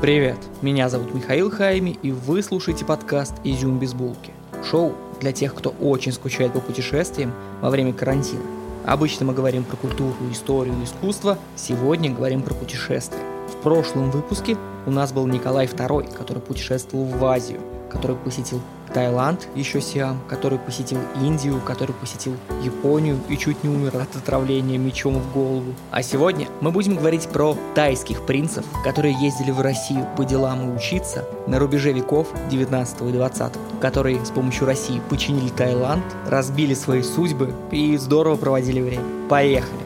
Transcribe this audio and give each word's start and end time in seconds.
Привет, 0.00 0.36
меня 0.60 0.88
зовут 0.90 1.14
Михаил 1.14 1.50
Хайми, 1.50 1.98
и 2.02 2.12
вы 2.12 2.42
слушаете 2.42 2.84
подкаст 2.84 3.34
«Изюм 3.42 3.78
без 3.78 3.94
булки». 3.94 4.32
Шоу 4.68 4.92
для 5.20 5.32
тех, 5.32 5.54
кто 5.54 5.70
очень 5.80 6.12
скучает 6.12 6.52
по 6.52 6.60
путешествиям 6.60 7.32
во 7.62 7.70
время 7.70 7.94
карантина. 7.94 8.42
Обычно 8.84 9.24
мы 9.24 9.32
говорим 9.32 9.64
про 9.64 9.76
культуру, 9.76 10.14
историю, 10.30 10.74
искусство, 10.84 11.38
сегодня 11.56 12.10
говорим 12.10 12.42
про 12.42 12.52
путешествия. 12.52 13.22
В 13.48 13.62
прошлом 13.62 14.10
выпуске 14.10 14.58
у 14.84 14.90
нас 14.90 15.12
был 15.12 15.26
Николай 15.26 15.66
II, 15.66 16.14
который 16.14 16.42
путешествовал 16.42 17.06
в 17.06 17.24
Азию, 17.24 17.60
который 17.94 18.16
посетил 18.16 18.60
Таиланд, 18.92 19.48
еще 19.54 19.80
Сиам, 19.80 20.20
который 20.28 20.58
посетил 20.58 20.98
Индию, 21.20 21.60
который 21.60 21.94
посетил 21.94 22.34
Японию 22.62 23.18
и 23.28 23.36
чуть 23.36 23.62
не 23.64 23.70
умер 23.70 23.96
от 23.96 24.14
отравления 24.14 24.78
мечом 24.78 25.18
в 25.18 25.32
голову. 25.32 25.74
А 25.90 26.02
сегодня 26.02 26.48
мы 26.60 26.70
будем 26.70 26.96
говорить 26.96 27.28
про 27.28 27.56
тайских 27.74 28.24
принцев, 28.24 28.64
которые 28.84 29.14
ездили 29.14 29.50
в 29.50 29.60
Россию 29.60 30.06
по 30.16 30.24
делам 30.24 30.70
и 30.70 30.76
учиться 30.76 31.24
на 31.46 31.58
рубеже 31.58 31.92
веков 31.92 32.28
19 32.50 33.02
и 33.02 33.12
20, 33.12 33.52
которые 33.80 34.24
с 34.24 34.30
помощью 34.30 34.66
России 34.66 35.00
починили 35.08 35.48
Таиланд, 35.48 36.04
разбили 36.28 36.74
свои 36.74 37.02
судьбы 37.02 37.52
и 37.72 37.96
здорово 37.96 38.36
проводили 38.36 38.80
время. 38.80 39.04
Поехали! 39.28 39.80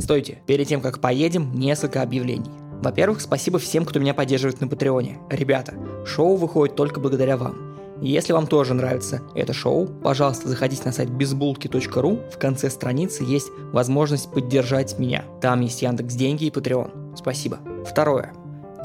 Стойте, 0.00 0.38
перед 0.46 0.68
тем 0.68 0.80
как 0.80 1.00
поедем, 1.00 1.52
несколько 1.54 2.02
объявлений. 2.02 2.50
Во-первых, 2.84 3.22
спасибо 3.22 3.58
всем, 3.58 3.86
кто 3.86 3.98
меня 3.98 4.12
поддерживает 4.12 4.60
на 4.60 4.68
Патреоне. 4.68 5.16
Ребята, 5.30 5.72
шоу 6.04 6.36
выходит 6.36 6.76
только 6.76 7.00
благодаря 7.00 7.38
вам. 7.38 7.56
Если 8.02 8.34
вам 8.34 8.46
тоже 8.46 8.74
нравится 8.74 9.22
это 9.34 9.54
шоу, 9.54 9.86
пожалуйста, 9.86 10.50
заходите 10.50 10.82
на 10.84 10.92
сайт 10.92 11.08
безбулки.ру. 11.08 12.20
В 12.30 12.38
конце 12.38 12.68
страницы 12.68 13.24
есть 13.24 13.48
возможность 13.72 14.30
поддержать 14.30 14.98
меня. 14.98 15.24
Там 15.40 15.62
есть 15.62 15.80
Яндекс 15.80 16.14
Деньги 16.14 16.44
и 16.44 16.50
Patreon. 16.50 17.16
Спасибо. 17.16 17.58
Второе. 17.88 18.34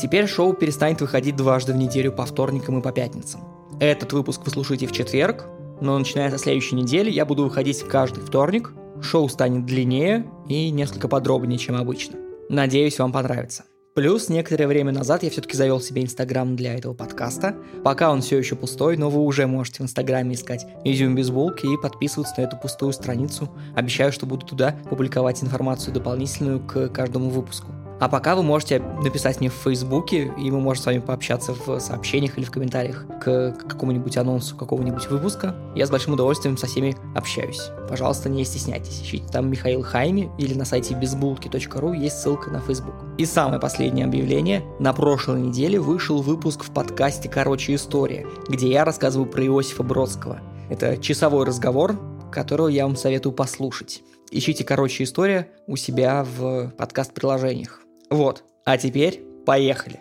Теперь 0.02 0.28
шоу 0.28 0.54
перестанет 0.54 1.02
выходить 1.02 1.36
дважды 1.36 1.74
в 1.74 1.76
неделю 1.76 2.14
по 2.14 2.26
вторникам 2.26 2.80
и 2.80 2.82
по 2.82 2.94
пятницам. 2.94 3.42
Этот 3.82 4.14
выпуск 4.14 4.40
вы 4.46 4.52
слушаете 4.52 4.88
в 4.88 4.94
четверг, 4.94 5.46
но 5.82 6.00
начиная 6.00 6.32
со 6.32 6.38
следующей 6.38 6.78
недели 6.78 7.12
я 7.12 7.26
буду 7.26 7.44
выходить 7.44 7.84
каждый 7.84 8.24
вторник. 8.24 8.72
Шоу 9.02 9.28
станет 9.28 9.66
длиннее 9.66 10.26
и 10.48 10.70
несколько 10.70 11.10
подробнее, 11.10 11.60
чем 11.60 11.76
обычно. 11.76 12.18
Надеюсь, 12.48 12.98
вам 12.98 13.12
понравится. 13.12 13.66
Плюс 14.00 14.30
некоторое 14.30 14.66
время 14.66 14.94
назад 14.94 15.24
я 15.24 15.30
все-таки 15.30 15.58
завел 15.58 15.82
себе 15.82 16.02
Инстаграм 16.02 16.56
для 16.56 16.74
этого 16.74 16.94
подкаста. 16.94 17.58
Пока 17.84 18.12
он 18.12 18.22
все 18.22 18.38
еще 18.38 18.56
пустой, 18.56 18.96
но 18.96 19.10
вы 19.10 19.20
уже 19.20 19.46
можете 19.46 19.80
в 19.80 19.82
Инстаграме 19.82 20.36
искать 20.36 20.66
изюм 20.86 21.16
без 21.16 21.32
булки 21.32 21.66
и 21.66 21.76
подписываться 21.76 22.36
на 22.38 22.44
эту 22.44 22.56
пустую 22.56 22.94
страницу. 22.94 23.50
Обещаю, 23.76 24.14
что 24.14 24.26
буду 24.26 24.46
туда 24.46 24.74
публиковать 24.90 25.44
информацию 25.44 25.94
дополнительную 25.94 26.62
к 26.62 26.88
каждому 26.88 27.30
выпуску. 27.30 27.74
А 28.00 28.08
пока 28.08 28.36
вы 28.36 28.44
можете 28.44 28.80
написать 28.80 29.42
мне 29.42 29.50
в 29.50 29.54
Фейсбуке, 29.54 30.32
и 30.38 30.50
мы 30.52 30.62
можем 30.62 30.84
с 30.84 30.86
вами 30.86 31.00
пообщаться 31.00 31.54
в 31.54 31.80
сообщениях 31.80 32.38
или 32.38 32.46
в 32.46 32.52
комментариях 32.52 33.06
к 33.22 33.52
какому-нибудь 33.68 34.16
анонсу 34.16 34.56
какого-нибудь 34.56 35.10
выпуска. 35.10 35.54
Я 35.76 35.86
с 35.86 35.90
большим 35.90 36.14
удовольствием 36.14 36.58
со 36.58 36.68
всеми 36.68 36.96
общаюсь. 37.14 37.70
Пожалуйста, 37.90 38.30
не 38.30 38.46
стесняйтесь. 38.46 39.02
Ищите 39.02 39.28
там 39.28 39.52
Михаил 39.52 39.84
Хайми 39.84 40.32
или 40.38 40.54
на 40.54 40.64
сайте 40.64 40.94
безбулки.ру 40.94 41.92
есть 41.92 42.22
ссылка 42.22 42.50
на 42.50 42.62
Facebook. 42.62 42.96
И 43.18 43.26
самое 43.26 43.60
последнее 43.60 44.06
объявление. 44.06 44.64
На 44.80 44.94
прошлой 44.94 45.42
неделе 45.42 45.78
вышел 45.78 46.22
выпуск 46.22 46.64
в 46.64 46.72
подкасте 46.72 47.28
«Короче, 47.28 47.76
история», 47.76 48.26
где 48.48 48.70
я 48.70 48.86
рассказываю 48.86 49.30
про 49.30 49.44
Иосифа 49.46 49.84
Бродского. 49.84 50.40
Это 50.70 50.96
часовой 50.98 51.46
разговор, 51.46 52.00
которого 52.32 52.70
я 52.70 52.86
вам 52.86 52.96
советую 52.96 53.34
послушать. 53.34 54.04
Ищите 54.32 54.64
«Короче, 54.64 55.04
история» 55.04 55.50
у 55.68 55.76
себя 55.76 56.24
в 56.24 56.70
подкаст-приложениях. 56.78 57.82
Вот, 58.10 58.44
а 58.66 58.78
теперь 58.78 59.24
поехали. 59.46 60.00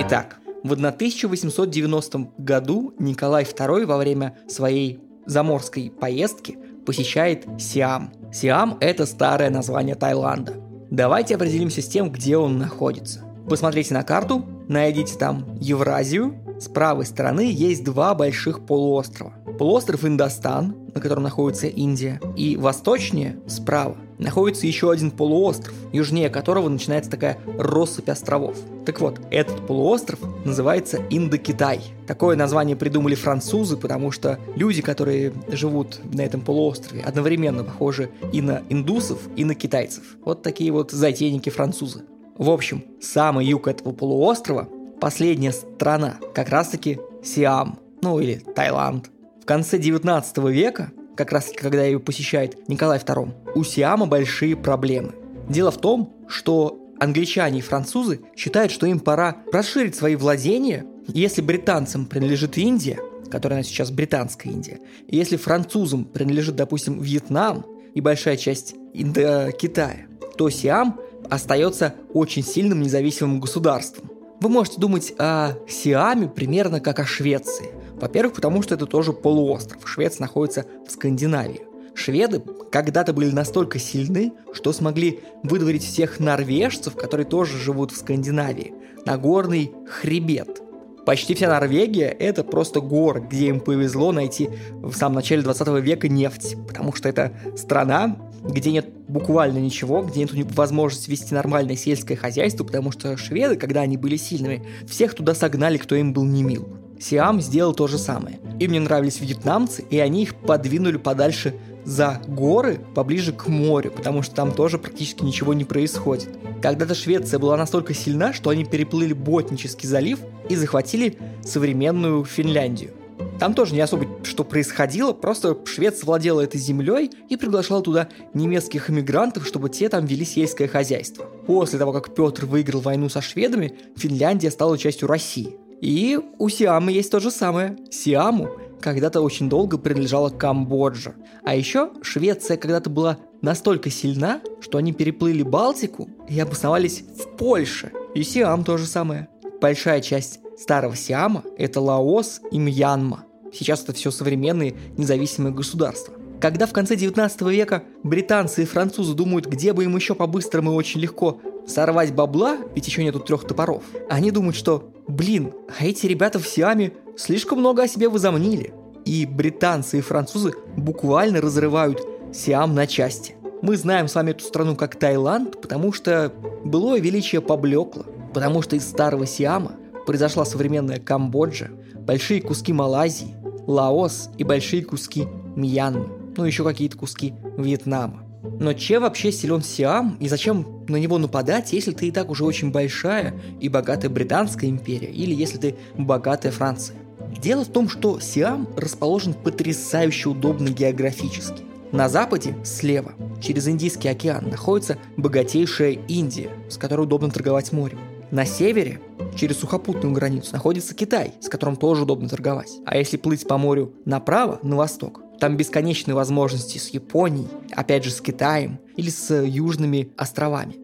Итак, 0.00 0.38
в 0.62 0.72
1890 0.72 2.32
году 2.38 2.94
Николай 2.98 3.44
II 3.44 3.84
во 3.84 3.98
время 3.98 4.38
своей 4.48 5.00
заморской 5.26 5.90
поездки 5.90 6.58
посещает 6.86 7.46
Сиам. 7.58 8.12
Сиам– 8.32 8.78
это 8.80 9.04
старое 9.04 9.50
название 9.50 9.96
Таиланда. 9.96 10.54
Давайте 10.90 11.34
определимся 11.34 11.82
с 11.82 11.88
тем, 11.88 12.10
где 12.10 12.38
он 12.38 12.58
находится. 12.58 13.24
Посмотрите 13.50 13.92
на 13.92 14.02
карту, 14.02 14.46
найдите 14.68 15.18
там 15.18 15.58
Евразию. 15.60 16.36
С 16.58 16.68
правой 16.68 17.04
стороны 17.04 17.50
есть 17.52 17.84
два 17.84 18.14
больших 18.14 18.64
полуострова– 18.64 19.34
Полуостров 19.58 20.04
Индостан, 20.04 20.74
на 20.94 21.00
котором 21.00 21.22
находится 21.22 21.66
Индия, 21.66 22.20
и 22.36 22.56
восточнее, 22.56 23.38
справа, 23.46 23.96
находится 24.18 24.66
еще 24.66 24.90
один 24.90 25.10
полуостров, 25.10 25.74
южнее 25.92 26.28
которого 26.28 26.68
начинается 26.68 27.10
такая 27.10 27.38
россыпь 27.58 28.10
островов. 28.10 28.56
Так 28.84 29.00
вот, 29.00 29.18
этот 29.30 29.66
полуостров 29.66 30.20
называется 30.44 31.00
Индокитай. 31.08 31.80
Такое 32.06 32.36
название 32.36 32.76
придумали 32.76 33.14
французы, 33.14 33.76
потому 33.76 34.10
что 34.10 34.38
люди, 34.54 34.82
которые 34.82 35.32
живут 35.48 36.00
на 36.12 36.20
этом 36.20 36.42
полуострове, 36.42 37.02
одновременно 37.02 37.64
похожи 37.64 38.10
и 38.32 38.42
на 38.42 38.62
индусов, 38.68 39.20
и 39.36 39.44
на 39.44 39.54
китайцев. 39.54 40.04
Вот 40.24 40.42
такие 40.42 40.70
вот 40.70 40.90
затейники 40.90 41.48
французы. 41.48 42.04
В 42.36 42.50
общем, 42.50 42.84
самый 43.00 43.46
юг 43.46 43.68
этого 43.68 43.92
полуострова, 43.92 44.68
последняя 45.00 45.52
страна, 45.52 46.16
как 46.34 46.50
раз-таки 46.50 46.98
Сиам, 47.24 47.78
ну 48.02 48.20
или 48.20 48.34
Таиланд. 48.34 49.10
В 49.46 49.48
конце 49.48 49.78
19 49.78 50.38
века, 50.48 50.90
как 51.16 51.30
раз 51.30 51.52
когда 51.54 51.84
ее 51.84 52.00
посещает 52.00 52.68
Николай 52.68 52.98
II, 52.98 53.32
у 53.54 53.62
Сиама 53.62 54.06
большие 54.06 54.56
проблемы. 54.56 55.12
Дело 55.48 55.70
в 55.70 55.80
том, 55.80 56.16
что 56.26 56.84
англичане 56.98 57.60
и 57.60 57.62
французы 57.62 58.22
считают, 58.34 58.72
что 58.72 58.86
им 58.86 58.98
пора 58.98 59.36
расширить 59.52 59.94
свои 59.94 60.16
владения. 60.16 60.84
Если 61.06 61.42
британцам 61.42 62.06
принадлежит 62.06 62.58
Индия, 62.58 62.98
которая 63.30 63.62
сейчас 63.62 63.92
британская 63.92 64.50
Индия, 64.50 64.80
если 65.06 65.36
французам 65.36 66.06
принадлежит, 66.06 66.56
допустим, 66.56 67.00
Вьетнам 67.00 67.64
и 67.94 68.00
большая 68.00 68.36
часть 68.36 68.74
Индокитая, 68.94 70.08
то 70.36 70.50
Сиам 70.50 70.98
остается 71.30 71.94
очень 72.12 72.42
сильным 72.42 72.82
независимым 72.82 73.38
государством. 73.38 74.10
Вы 74.40 74.48
можете 74.48 74.80
думать 74.80 75.14
о 75.18 75.52
Сиаме 75.68 76.26
примерно 76.26 76.80
как 76.80 76.98
о 76.98 77.06
Швеции– 77.06 77.70
во-первых, 77.96 78.34
потому 78.34 78.62
что 78.62 78.74
это 78.74 78.86
тоже 78.86 79.12
полуостров. 79.12 79.88
Швеция 79.88 80.22
находится 80.22 80.66
в 80.86 80.90
Скандинавии. 80.90 81.62
Шведы 81.94 82.42
когда-то 82.70 83.14
были 83.14 83.30
настолько 83.30 83.78
сильны, 83.78 84.32
что 84.52 84.72
смогли 84.72 85.20
выдворить 85.42 85.84
всех 85.84 86.20
норвежцев, 86.20 86.94
которые 86.94 87.26
тоже 87.26 87.58
живут 87.58 87.90
в 87.90 87.96
Скандинавии, 87.96 88.74
на 89.06 89.16
горный 89.16 89.72
хребет. 89.88 90.60
Почти 91.06 91.34
вся 91.34 91.48
Норвегия– 91.48 92.08
это 92.18 92.42
просто 92.42 92.80
горы, 92.80 93.20
где 93.20 93.46
им 93.46 93.60
повезло 93.60 94.10
найти 94.10 94.50
в 94.82 94.92
самом 94.94 95.14
начале 95.14 95.40
20 95.40 95.68
века 95.80 96.08
нефть, 96.08 96.56
потому 96.66 96.92
что 96.92 97.08
это 97.08 97.32
страна, 97.56 98.16
где 98.42 98.72
нет 98.72 98.88
буквально 99.06 99.58
ничего, 99.58 100.02
где 100.02 100.24
нет 100.24 100.52
возможности 100.56 101.08
вести 101.08 101.32
нормальное 101.32 101.76
сельское 101.76 102.16
хозяйство, 102.16 102.64
потому 102.64 102.90
что 102.90 103.16
шведы, 103.16 103.54
когда 103.54 103.82
они 103.82 103.96
были 103.96 104.16
сильными, 104.16 104.66
всех 104.88 105.14
туда 105.14 105.36
согнали, 105.36 105.78
кто 105.78 105.94
им 105.94 106.12
был 106.12 106.24
не 106.24 106.42
мил. 106.42 106.68
Сиам 106.98 107.40
сделал 107.40 107.74
то 107.74 107.86
же 107.86 107.98
самое. 107.98 108.38
Им 108.58 108.72
не 108.72 108.80
нравились 108.80 109.20
вьетнамцы, 109.20 109.84
и 109.90 109.98
они 109.98 110.22
их 110.22 110.34
подвинули 110.34 110.96
подальше 110.96 111.54
за 111.84 112.20
горы, 112.26 112.80
поближе 112.94 113.32
к 113.32 113.46
морю, 113.46 113.92
потому 113.92 114.22
что 114.22 114.34
там 114.34 114.52
тоже 114.52 114.76
практически 114.78 115.22
ничего 115.22 115.54
не 115.54 115.64
происходит. 115.64 116.28
Когда-то 116.60 116.94
Швеция 116.94 117.38
была 117.38 117.56
настолько 117.56 117.94
сильна, 117.94 118.32
что 118.32 118.50
они 118.50 118.64
переплыли 118.64 119.12
Ботнический 119.12 119.88
залив 119.88 120.18
и 120.48 120.56
захватили 120.56 121.18
современную 121.44 122.24
Финляндию. 122.24 122.90
Там 123.38 123.54
тоже 123.54 123.74
не 123.74 123.80
особо 123.80 124.06
что 124.24 124.44
происходило, 124.44 125.12
просто 125.12 125.56
Швеция 125.66 126.06
владела 126.06 126.40
этой 126.40 126.58
землей 126.58 127.10
и 127.28 127.36
приглашала 127.36 127.82
туда 127.82 128.08
немецких 128.34 128.90
иммигрантов, 128.90 129.46
чтобы 129.46 129.68
те 129.68 129.88
там 129.88 130.06
вели 130.06 130.24
сельское 130.24 130.68
хозяйство. 130.68 131.26
После 131.46 131.78
того, 131.78 131.92
как 131.92 132.14
Петр 132.14 132.46
выиграл 132.46 132.80
войну 132.80 133.08
со 133.08 133.20
шведами, 133.20 133.78
Финляндия 133.96 134.50
стала 134.50 134.78
частью 134.78 135.08
России. 135.08 135.56
И 135.80 136.18
у 136.38 136.48
Сиама 136.48 136.90
есть 136.90 137.10
то 137.10 137.20
же 137.20 137.30
самое. 137.30 137.76
Сиаму 137.90 138.48
когда-то 138.80 139.20
очень 139.20 139.48
долго 139.48 139.78
принадлежала 139.78 140.30
Камбоджа. 140.30 141.14
А 141.44 141.54
еще 141.54 141.90
Швеция 142.02 142.56
когда-то 142.56 142.90
была 142.90 143.18
настолько 143.42 143.90
сильна, 143.90 144.40
что 144.60 144.78
они 144.78 144.92
переплыли 144.92 145.42
Балтику 145.42 146.08
и 146.28 146.38
обосновались 146.38 147.02
в 147.02 147.36
Польше. 147.36 147.92
И 148.14 148.22
Сиам 148.22 148.64
то 148.64 148.76
же 148.76 148.86
самое. 148.86 149.28
Большая 149.60 150.00
часть 150.00 150.40
старого 150.58 150.96
Сиама– 150.96 151.42
это 151.58 151.80
Лаос 151.80 152.40
и 152.50 152.58
Мьянма. 152.58 153.24
Сейчас 153.52 153.82
это 153.82 153.92
все 153.92 154.10
современные 154.10 154.76
независимые 154.96 155.54
государства. 155.54 156.14
Когда 156.40 156.66
в 156.66 156.72
конце 156.72 156.96
19 156.96 157.42
века 157.42 157.84
британцы 158.02 158.62
и 158.62 158.66
французы 158.66 159.14
думают, 159.14 159.46
где 159.46 159.72
бы 159.72 159.84
им 159.84 159.96
еще 159.96 160.14
по-быстрому 160.14 160.72
и 160.72 160.74
очень 160.74 161.00
легко 161.00 161.40
сорвать 161.66 162.14
бабла, 162.14 162.58
ведь 162.74 162.86
еще 162.86 163.02
нету 163.02 163.20
трех 163.20 163.46
топоров, 163.46 163.82
они 164.10 164.30
думают, 164.30 164.56
что, 164.56 164.92
блин, 165.08 165.52
а 165.78 165.84
эти 165.84 166.06
ребята 166.06 166.38
в 166.38 166.46
Сиаме 166.46 166.92
слишком 167.16 167.58
много 167.60 167.84
о 167.84 167.88
себе 167.88 168.08
возомнили. 168.08 168.72
и 169.06 169.24
британцы, 169.24 169.98
и 169.98 170.02
французы 170.02 170.52
буквально 170.76 171.40
разрывают 171.40 172.02
Сиам 172.34 172.74
на 172.74 172.86
части. 172.86 173.36
Мы 173.62 173.76
знаем 173.76 174.08
с 174.08 174.14
вами 174.16 174.32
эту 174.32 174.44
страну 174.44 174.74
как 174.76 174.96
Таиланд, 174.96 175.60
потому 175.62 175.92
что 175.92 176.32
былое 176.64 177.00
величие 177.00 177.40
поблекло, 177.40 178.04
потому 178.34 178.62
что 178.62 178.76
из 178.76 178.86
старого 178.86 179.24
Сиама 179.24 179.76
произошла 180.06 180.44
современная 180.44 180.98
Камбоджа, 180.98 181.70
большие 181.94 182.42
куски 182.42 182.72
Малайзии, 182.72 183.34
Лаос 183.66 184.28
и 184.36 184.44
большие 184.44 184.84
куски 184.84 185.26
Мьянмы, 185.54 186.08
ну 186.36 186.44
еще 186.44 186.64
какие-то 186.64 186.98
куски 186.98 187.32
Вьетнама. 187.56 188.25
Но 188.60 188.72
чем 188.72 189.02
вообще 189.02 189.32
силен 189.32 189.62
Сиам 189.62 190.16
и 190.20 190.28
зачем 190.28 190.84
на 190.88 190.96
него 190.96 191.18
нападать, 191.18 191.72
если 191.72 191.92
ты 191.92 192.08
и 192.08 192.10
так 192.10 192.30
уже 192.30 192.44
очень 192.44 192.70
большая 192.70 193.34
и 193.60 193.68
богатая 193.68 194.08
Британская 194.08 194.68
империя, 194.68 195.10
или 195.10 195.34
если 195.34 195.58
ты 195.58 195.76
богатая 195.98 196.52
Франция? 196.52 196.96
Дело 197.40 197.64
в 197.64 197.68
том, 197.68 197.88
что 197.88 198.20
Сиам 198.20 198.68
расположен 198.76 199.34
потрясающе 199.34 200.30
удобно 200.30 200.68
географически. 200.70 201.62
На 201.92 202.08
западе, 202.08 202.56
слева, 202.64 203.12
через 203.40 203.68
Индийский 203.68 204.08
океан, 204.08 204.48
находится 204.48 204.98
богатейшая 205.16 205.92
Индия, 206.08 206.50
с 206.68 206.76
которой 206.76 207.02
удобно 207.02 207.30
торговать 207.30 207.72
морем. 207.72 208.00
На 208.30 208.44
севере, 208.44 209.00
через 209.36 209.58
сухопутную 209.58 210.12
границу, 210.12 210.52
находится 210.52 210.94
Китай, 210.94 211.34
с 211.40 211.48
которым 211.48 211.76
тоже 211.76 212.02
удобно 212.02 212.28
торговать. 212.28 212.72
А 212.84 212.96
если 212.96 213.16
плыть 213.16 213.46
по 213.46 213.56
морю 213.56 213.92
направо, 214.04 214.58
на 214.62 214.76
восток, 214.76 215.20
там 215.38 215.56
бесконечные 215.56 216.14
возможности 216.14 216.78
с 216.78 216.88
Японией, 216.88 217.48
опять 217.72 218.04
же 218.04 218.10
с 218.10 218.20
Китаем 218.20 218.78
или 218.96 219.10
с 219.10 219.34
южными 219.42 220.10
островами. 220.16 220.76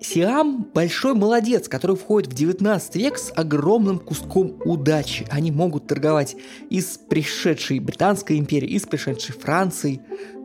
Сиам– 0.00 0.66
большой 0.74 1.14
молодец, 1.14 1.68
который 1.68 1.96
входит 1.96 2.32
в 2.32 2.34
19 2.34 2.96
век 2.96 3.18
с 3.18 3.32
огромным 3.34 3.98
куском 4.00 4.56
удачи. 4.64 5.26
Они 5.30 5.52
могут 5.52 5.86
торговать 5.86 6.36
и 6.70 6.80
с 6.80 6.98
пришедшей 6.98 7.78
Британской 7.78 8.38
империей, 8.38 8.74
и 8.74 8.78
с 8.78 8.82
пришедшей 8.82 9.34
Францией. 9.34 10.00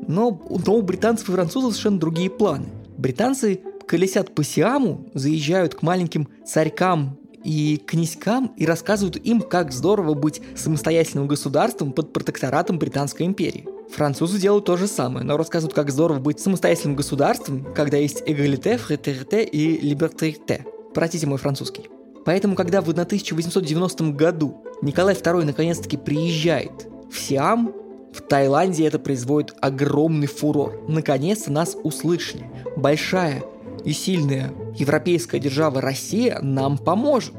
Но, 0.08 0.40
но 0.66 0.76
у 0.76 0.82
британцев 0.84 1.30
и 1.30 1.32
французов 1.32 1.72
совершенно 1.72 2.00
другие 2.00 2.30
планы. 2.30 2.68
Британцы 2.98 3.62
колесят 3.88 4.36
по 4.36 4.44
Сиаму, 4.44 5.08
заезжают 5.14 5.74
к 5.74 5.82
маленьким 5.82 6.28
царькам 6.46 7.18
и 7.48 7.78
князькам 7.78 8.52
и 8.58 8.66
рассказывают 8.66 9.16
им, 9.16 9.40
как 9.40 9.72
здорово 9.72 10.16
быть 10.16 10.42
самостоятельным 10.58 11.28
государством 11.28 11.94
под 11.94 12.12
протекторатом 12.12 12.78
Британской 12.78 13.26
империи. 13.26 13.66
Французы 13.90 14.38
делают 14.38 14.66
то 14.66 14.76
же 14.76 14.86
самое, 14.86 15.26
но 15.26 15.38
рассказывают, 15.38 15.74
как 15.74 15.90
здорово 15.90 16.20
быть 16.20 16.42
самостоятельным 16.42 16.98
государством, 16.98 17.66
когда 17.74 17.96
есть 17.96 18.22
эгалите, 18.26 18.78
фратерите 18.78 19.46
и 19.46 19.80
либертерите. 19.80 20.66
Простите 20.94 21.26
мой 21.26 21.38
французский. 21.38 21.90
Поэтому, 22.26 22.58
когда 22.58 22.82
в 22.82 22.90
1890 22.90 24.12
году 24.12 24.66
Николай 24.82 25.16
II 25.16 25.46
наконец-таки 25.46 25.96
приезжает 25.96 26.90
в 27.10 27.18
Сиам, 27.18 27.74
в 28.12 28.22
Таиланде 28.24 28.86
это 28.86 29.00
производит 29.00 29.56
огромный 29.62 30.28
фурор. 30.28 30.84
Наконец-то 30.90 31.50
нас 31.50 31.78
услышали. 31.82 32.46
Большая 32.76 33.42
и 33.86 33.94
сильная 33.94 34.52
европейская 34.78 35.40
держава 35.40 35.82
Россия 35.82 36.40
нам 36.42 36.78
поможет. 36.78 37.34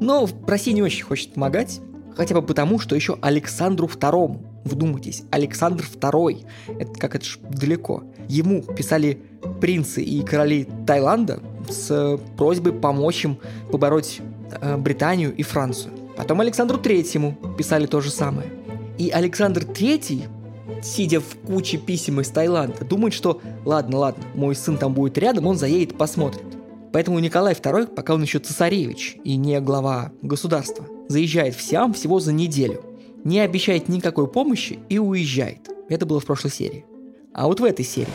Но 0.00 0.28
Россия 0.46 0.74
не 0.74 0.82
очень 0.82 1.04
хочет 1.04 1.34
помогать, 1.34 1.80
хотя 2.16 2.34
бы 2.34 2.42
потому, 2.42 2.78
что 2.78 2.94
еще 2.94 3.18
Александру 3.20 3.86
II, 3.86 4.38
вдумайтесь, 4.64 5.24
Александр 5.30 5.84
II, 5.84 6.46
это 6.78 6.92
как 6.98 7.14
это 7.14 7.24
ж 7.24 7.38
далеко, 7.42 8.04
ему 8.28 8.62
писали 8.62 9.20
принцы 9.60 10.02
и 10.02 10.22
короли 10.22 10.68
Таиланда 10.86 11.40
с 11.68 12.18
просьбой 12.36 12.72
помочь 12.72 13.24
им 13.24 13.38
побороть 13.70 14.20
э, 14.60 14.76
Британию 14.76 15.34
и 15.34 15.42
Францию. 15.42 15.92
Потом 16.16 16.40
Александру 16.40 16.78
Третьему 16.78 17.36
писали 17.58 17.86
то 17.86 18.00
же 18.00 18.10
самое. 18.10 18.48
И 18.98 19.10
Александр 19.10 19.64
Третий 19.64 20.24
сидя 20.82 21.20
в 21.20 21.36
куче 21.46 21.78
писем 21.78 22.20
из 22.20 22.28
Таиланда, 22.28 22.84
думает, 22.84 23.14
что 23.14 23.40
ладно, 23.64 23.98
ладно, 23.98 24.24
мой 24.34 24.54
сын 24.54 24.78
там 24.78 24.94
будет 24.94 25.18
рядом, 25.18 25.46
он 25.46 25.56
заедет, 25.56 25.96
посмотрит. 25.96 26.55
Поэтому 26.96 27.18
Николай 27.18 27.52
II, 27.52 27.88
пока 27.88 28.14
он 28.14 28.22
еще 28.22 28.38
цесаревич 28.38 29.18
и 29.22 29.36
не 29.36 29.60
глава 29.60 30.12
государства, 30.22 30.86
заезжает 31.08 31.54
в 31.54 31.60
Сиам 31.60 31.92
всего 31.92 32.20
за 32.20 32.32
неделю, 32.32 32.82
не 33.22 33.40
обещает 33.40 33.90
никакой 33.90 34.26
помощи 34.26 34.78
и 34.88 34.98
уезжает. 34.98 35.68
Это 35.90 36.06
было 36.06 36.20
в 36.20 36.24
прошлой 36.24 36.52
серии. 36.52 36.86
А 37.34 37.48
вот 37.48 37.60
в 37.60 37.64
этой 37.64 37.84
серии 37.84 38.08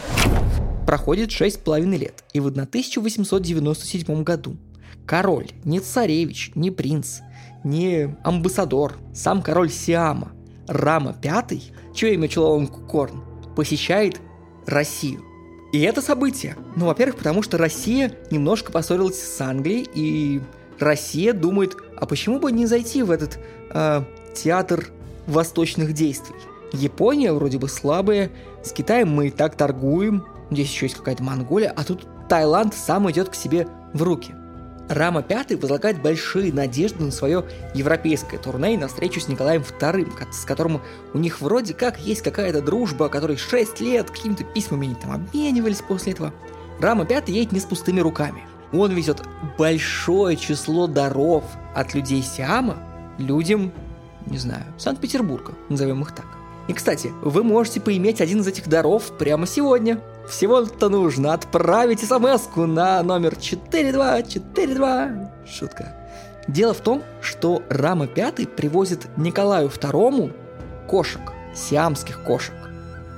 проходит 0.87 1.29
6,5 1.29 1.95
лет, 1.95 2.23
и 2.33 2.39
в 2.39 2.47
1897 2.47 4.23
году 4.23 4.57
король, 5.05 5.49
не 5.63 5.79
царевич, 5.79 6.53
не 6.55 6.71
принц, 6.71 7.19
не 7.63 8.17
амбассадор, 8.23 8.97
сам 9.13 9.43
король 9.43 9.69
Сиама, 9.69 10.31
Рама 10.67 11.15
V 11.23 11.61
чье 11.93 12.15
имя 12.15 12.27
Чулаон 12.27 12.65
Корн, 12.65 13.23
посещает 13.55 14.19
Россию. 14.65 15.30
И 15.71 15.81
это 15.81 16.01
событие. 16.01 16.57
Ну, 16.75 16.87
во-первых, 16.87 17.17
потому 17.17 17.43
что 17.43 17.57
Россия 17.57 18.13
немножко 18.29 18.71
поссорилась 18.71 19.21
с 19.21 19.41
Англией, 19.41 19.87
и 19.93 20.41
Россия 20.79 21.33
думает, 21.33 21.77
а 21.95 22.05
почему 22.05 22.39
бы 22.39 22.51
не 22.51 22.65
зайти 22.65 23.03
в 23.03 23.11
этот 23.11 23.39
э, 23.73 24.03
театр 24.33 24.87
восточных 25.27 25.93
действий? 25.93 26.35
Япония 26.73 27.31
вроде 27.33 27.57
бы 27.57 27.69
слабая, 27.69 28.31
с 28.63 28.71
Китаем 28.71 29.09
мы 29.09 29.27
и 29.27 29.31
так 29.31 29.55
торгуем, 29.55 30.25
здесь 30.49 30.71
еще 30.71 30.85
есть 30.87 30.95
какая-то 30.95 31.23
Монголия, 31.23 31.71
а 31.75 31.83
тут 31.83 32.07
Таиланд 32.27 32.73
сам 32.73 33.09
идет 33.11 33.29
к 33.29 33.35
себе 33.35 33.67
в 33.93 34.03
руки. 34.03 34.33
Рама 34.91 35.23
V 35.27 35.55
возлагает 35.55 36.01
большие 36.01 36.51
надежды 36.51 37.01
на 37.01 37.11
свое 37.11 37.45
европейское 37.73 38.37
турне 38.37 38.73
и 38.73 38.77
на 38.77 38.89
встречу 38.89 39.21
с 39.21 39.29
Николаем 39.29 39.61
II, 39.61 40.33
с 40.33 40.43
которым 40.43 40.81
у 41.13 41.17
них 41.17 41.39
вроде 41.39 41.73
как 41.73 41.97
есть 41.99 42.21
какая-то 42.21 42.61
дружба, 42.61 43.07
которой 43.07 43.37
6 43.37 43.79
лет 43.79 44.11
какими-то 44.11 44.43
письмами 44.43 44.87
они 44.87 44.95
там 44.95 45.13
обменивались 45.13 45.81
после 45.81 46.11
этого. 46.11 46.33
Рама 46.81 47.05
V 47.05 47.23
едет 47.27 47.53
не 47.53 47.61
с 47.61 47.65
пустыми 47.65 48.01
руками. 48.01 48.43
Он 48.73 48.91
везет 48.91 49.21
большое 49.57 50.35
число 50.35 50.87
даров 50.87 51.45
от 51.73 51.93
людей 51.93 52.21
Сиама 52.21 52.77
людям, 53.17 53.71
не 54.25 54.37
знаю, 54.37 54.65
Санкт-Петербурга, 54.77 55.53
назовем 55.69 56.01
их 56.01 56.13
так. 56.13 56.25
И, 56.67 56.73
кстати, 56.73 57.11
вы 57.21 57.43
можете 57.43 57.79
поиметь 57.79 58.19
один 58.19 58.41
из 58.41 58.47
этих 58.47 58.67
даров 58.67 59.17
прямо 59.17 59.47
сегодня– 59.47 60.01
всего-то 60.27 60.89
нужно 60.89 61.33
отправить 61.33 61.99
смс 62.01 62.47
на 62.55 63.03
номер 63.03 63.35
4242. 63.35 65.31
Шутка. 65.45 65.95
Дело 66.47 66.73
в 66.73 66.79
том, 66.79 67.03
что 67.21 67.61
Рама 67.69 68.07
V 68.07 68.47
привозит 68.47 69.07
Николаю 69.17 69.69
II 69.69 70.33
кошек, 70.87 71.21
сиамских 71.55 72.23
кошек. 72.23 72.55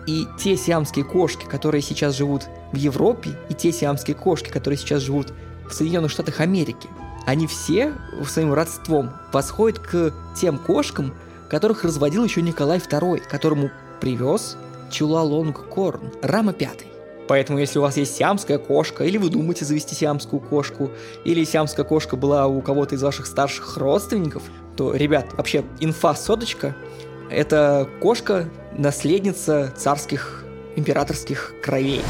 И 0.06 0.28
те 0.38 0.58
сиамские 0.58 1.06
кошки, 1.06 1.46
которые 1.46 1.82
сейчас 1.82 2.16
живут 2.16 2.44
в 2.74 2.76
Европе, 2.76 3.32
и 3.50 3.54
те 3.54 3.72
сиамские 3.72 4.16
кошки, 4.16 4.50
которые 4.50 4.78
сейчас 4.78 5.02
живут 5.02 5.34
в 5.70 5.74
Соединенных 5.74 6.12
Штатах 6.12 6.42
Америки, 6.42 6.90
они 7.26 7.48
все 7.48 7.94
своим 8.28 8.54
родством 8.54 9.12
восходят 9.32 9.80
к 9.80 10.14
тем 10.36 10.58
кошкам, 10.58 11.14
которых 11.50 11.86
разводил 11.86 12.26
еще 12.26 12.42
Николай 12.42 12.80
II, 12.80 13.22
которому 13.30 13.72
привез 14.02 14.58
Чулалонг 14.92 15.70
Корн, 15.70 16.12
Рама 16.22 16.52
V. 16.52 16.93
Поэтому, 17.28 17.60
если 17.60 17.80
у 17.80 17.82
вас 17.82 17.98
есть 17.98 18.16
сиамская 18.16 18.58
кошка, 18.58 19.04
или 19.04 19.18
вы 19.18 19.30
думаете 19.30 19.66
завести 19.66 19.96
сиамскую 19.96 20.42
кошку, 20.42 20.92
или 21.24 21.44
сиамская 21.44 21.86
кошка 21.86 22.18
была 22.18 22.48
у 22.48 22.62
кого-то 22.62 22.96
из 22.96 23.04
ваших 23.04 23.26
старших 23.26 23.78
родственников, 23.78 24.44
то, 24.76 24.94
ребят, 24.94 25.34
вообще 25.34 25.64
инфа 25.80 26.16
соточка– 26.16 26.76
это 27.30 27.90
кошка, 28.02 28.50
наследница 28.78 29.74
царских 29.78 30.44
императорских 30.76 31.54
кровей. 31.64 32.02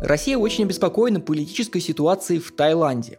Россия 0.00 0.36
очень 0.36 0.64
обеспокоена 0.64 1.20
политической 1.20 1.80
ситуацией 1.80 2.40
в 2.40 2.52
Таиланде. 2.52 3.18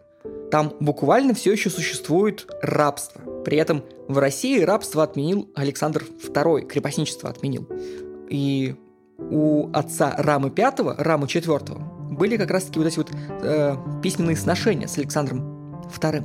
Там 0.51 0.73
буквально 0.79 1.33
все 1.33 1.51
еще 1.51 1.69
существует 1.69 2.47
рабство. 2.61 3.21
При 3.43 3.57
этом 3.57 3.83
в 4.07 4.17
России 4.19 4.61
рабство 4.61 5.03
отменил 5.03 5.49
Александр 5.55 6.03
II, 6.03 6.67
крепостничество 6.67 7.29
отменил. 7.29 7.67
И 8.29 8.75
у 9.17 9.69
отца 9.73 10.13
Рамы 10.17 10.49
V, 10.49 10.95
Рамы 10.97 11.27
IV, 11.27 12.13
были 12.15 12.37
как 12.37 12.51
раз-таки 12.51 12.79
вот 12.79 12.87
эти 12.87 12.97
вот 12.97 13.11
э, 13.41 13.75
письменные 14.01 14.35
сношения 14.35 14.87
с 14.87 14.97
Александром 14.97 15.55
II. 15.89 16.23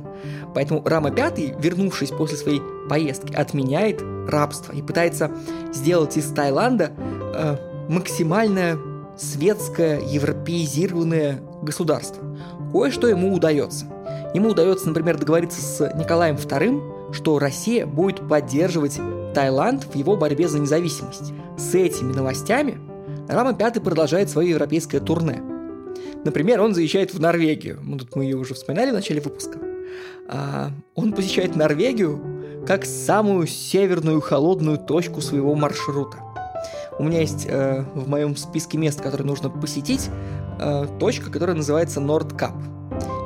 Поэтому 0.53 0.83
Рама 0.85 1.09
V, 1.09 1.55
вернувшись 1.59 2.09
после 2.09 2.37
своей 2.37 2.61
поездки, 2.89 3.33
отменяет 3.33 4.01
рабство 4.27 4.73
и 4.73 4.81
пытается 4.81 5.31
сделать 5.73 6.17
из 6.17 6.31
Таиланда 6.31 6.91
э, 6.97 7.57
максимально 7.89 8.79
светское, 9.17 9.99
европеизированное 9.99 11.41
государство. 11.61 12.23
Кое-что 12.71 13.07
ему 13.07 13.33
удается. 13.33 13.85
Ему 14.33 14.49
удается, 14.49 14.87
например, 14.87 15.17
договориться 15.17 15.61
с 15.61 15.93
Николаем 15.95 16.35
II, 16.35 17.13
что 17.13 17.37
Россия 17.37 17.85
будет 17.85 18.27
поддерживать 18.27 18.99
Таиланд 19.33 19.83
в 19.85 19.95
его 19.95 20.17
борьбе 20.17 20.47
за 20.47 20.59
независимость. 20.59 21.33
С 21.57 21.75
этими 21.75 22.13
новостями 22.13 22.79
Рама 23.27 23.53
Пятый 23.53 23.81
продолжает 23.81 24.29
свое 24.29 24.51
европейское 24.51 24.99
турне. 25.01 25.41
Например, 26.23 26.61
он 26.61 26.73
заезжает 26.73 27.13
в 27.13 27.19
Норвегию. 27.19 27.79
Ну, 27.81 27.97
тут 27.97 28.15
мы 28.15 28.25
ее 28.25 28.37
уже 28.37 28.53
вспоминали 28.53 28.91
в 28.91 28.93
начале 28.93 29.21
выпуска. 29.21 29.59
А, 30.27 30.71
он 30.95 31.13
посещает 31.13 31.55
Норвегию, 31.55 32.21
как 32.67 32.85
самую 32.85 33.47
северную 33.47 34.21
холодную 34.21 34.77
точку 34.77 35.21
своего 35.21 35.55
маршрута. 35.55 36.17
У 36.99 37.03
меня 37.03 37.21
есть 37.21 37.47
э, 37.49 37.83
в 37.95 38.07
моем 38.07 38.35
списке 38.35 38.77
мест, 38.77 39.01
которые 39.01 39.25
нужно 39.25 39.49
посетить, 39.49 40.09
э, 40.59 40.85
точка, 40.99 41.31
которая 41.31 41.55
называется 41.55 41.99
Нордкап. 41.99 42.53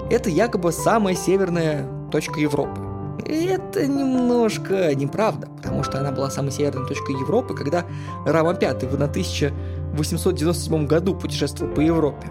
Это 0.10 0.30
якобы 0.30 0.72
самая 0.72 1.16
северная 1.16 1.86
точка 2.12 2.40
Европы. 2.40 2.85
Это 3.28 3.88
немножко 3.88 4.94
неправда, 4.94 5.48
потому 5.48 5.84
что 5.84 6.00
она 6.00 6.12
была 6.12 6.30
самой 6.30 6.52
северной 6.52 6.88
точкой 6.88 7.14
Европы, 7.20 7.56
когда 7.56 7.86
Рама 8.26 8.54
V 8.54 8.60
в 8.60 8.94
1897 8.94 10.86
году 10.86 11.16
путешествовал 11.16 11.74
по 11.74 11.80
Европе. 11.80 12.30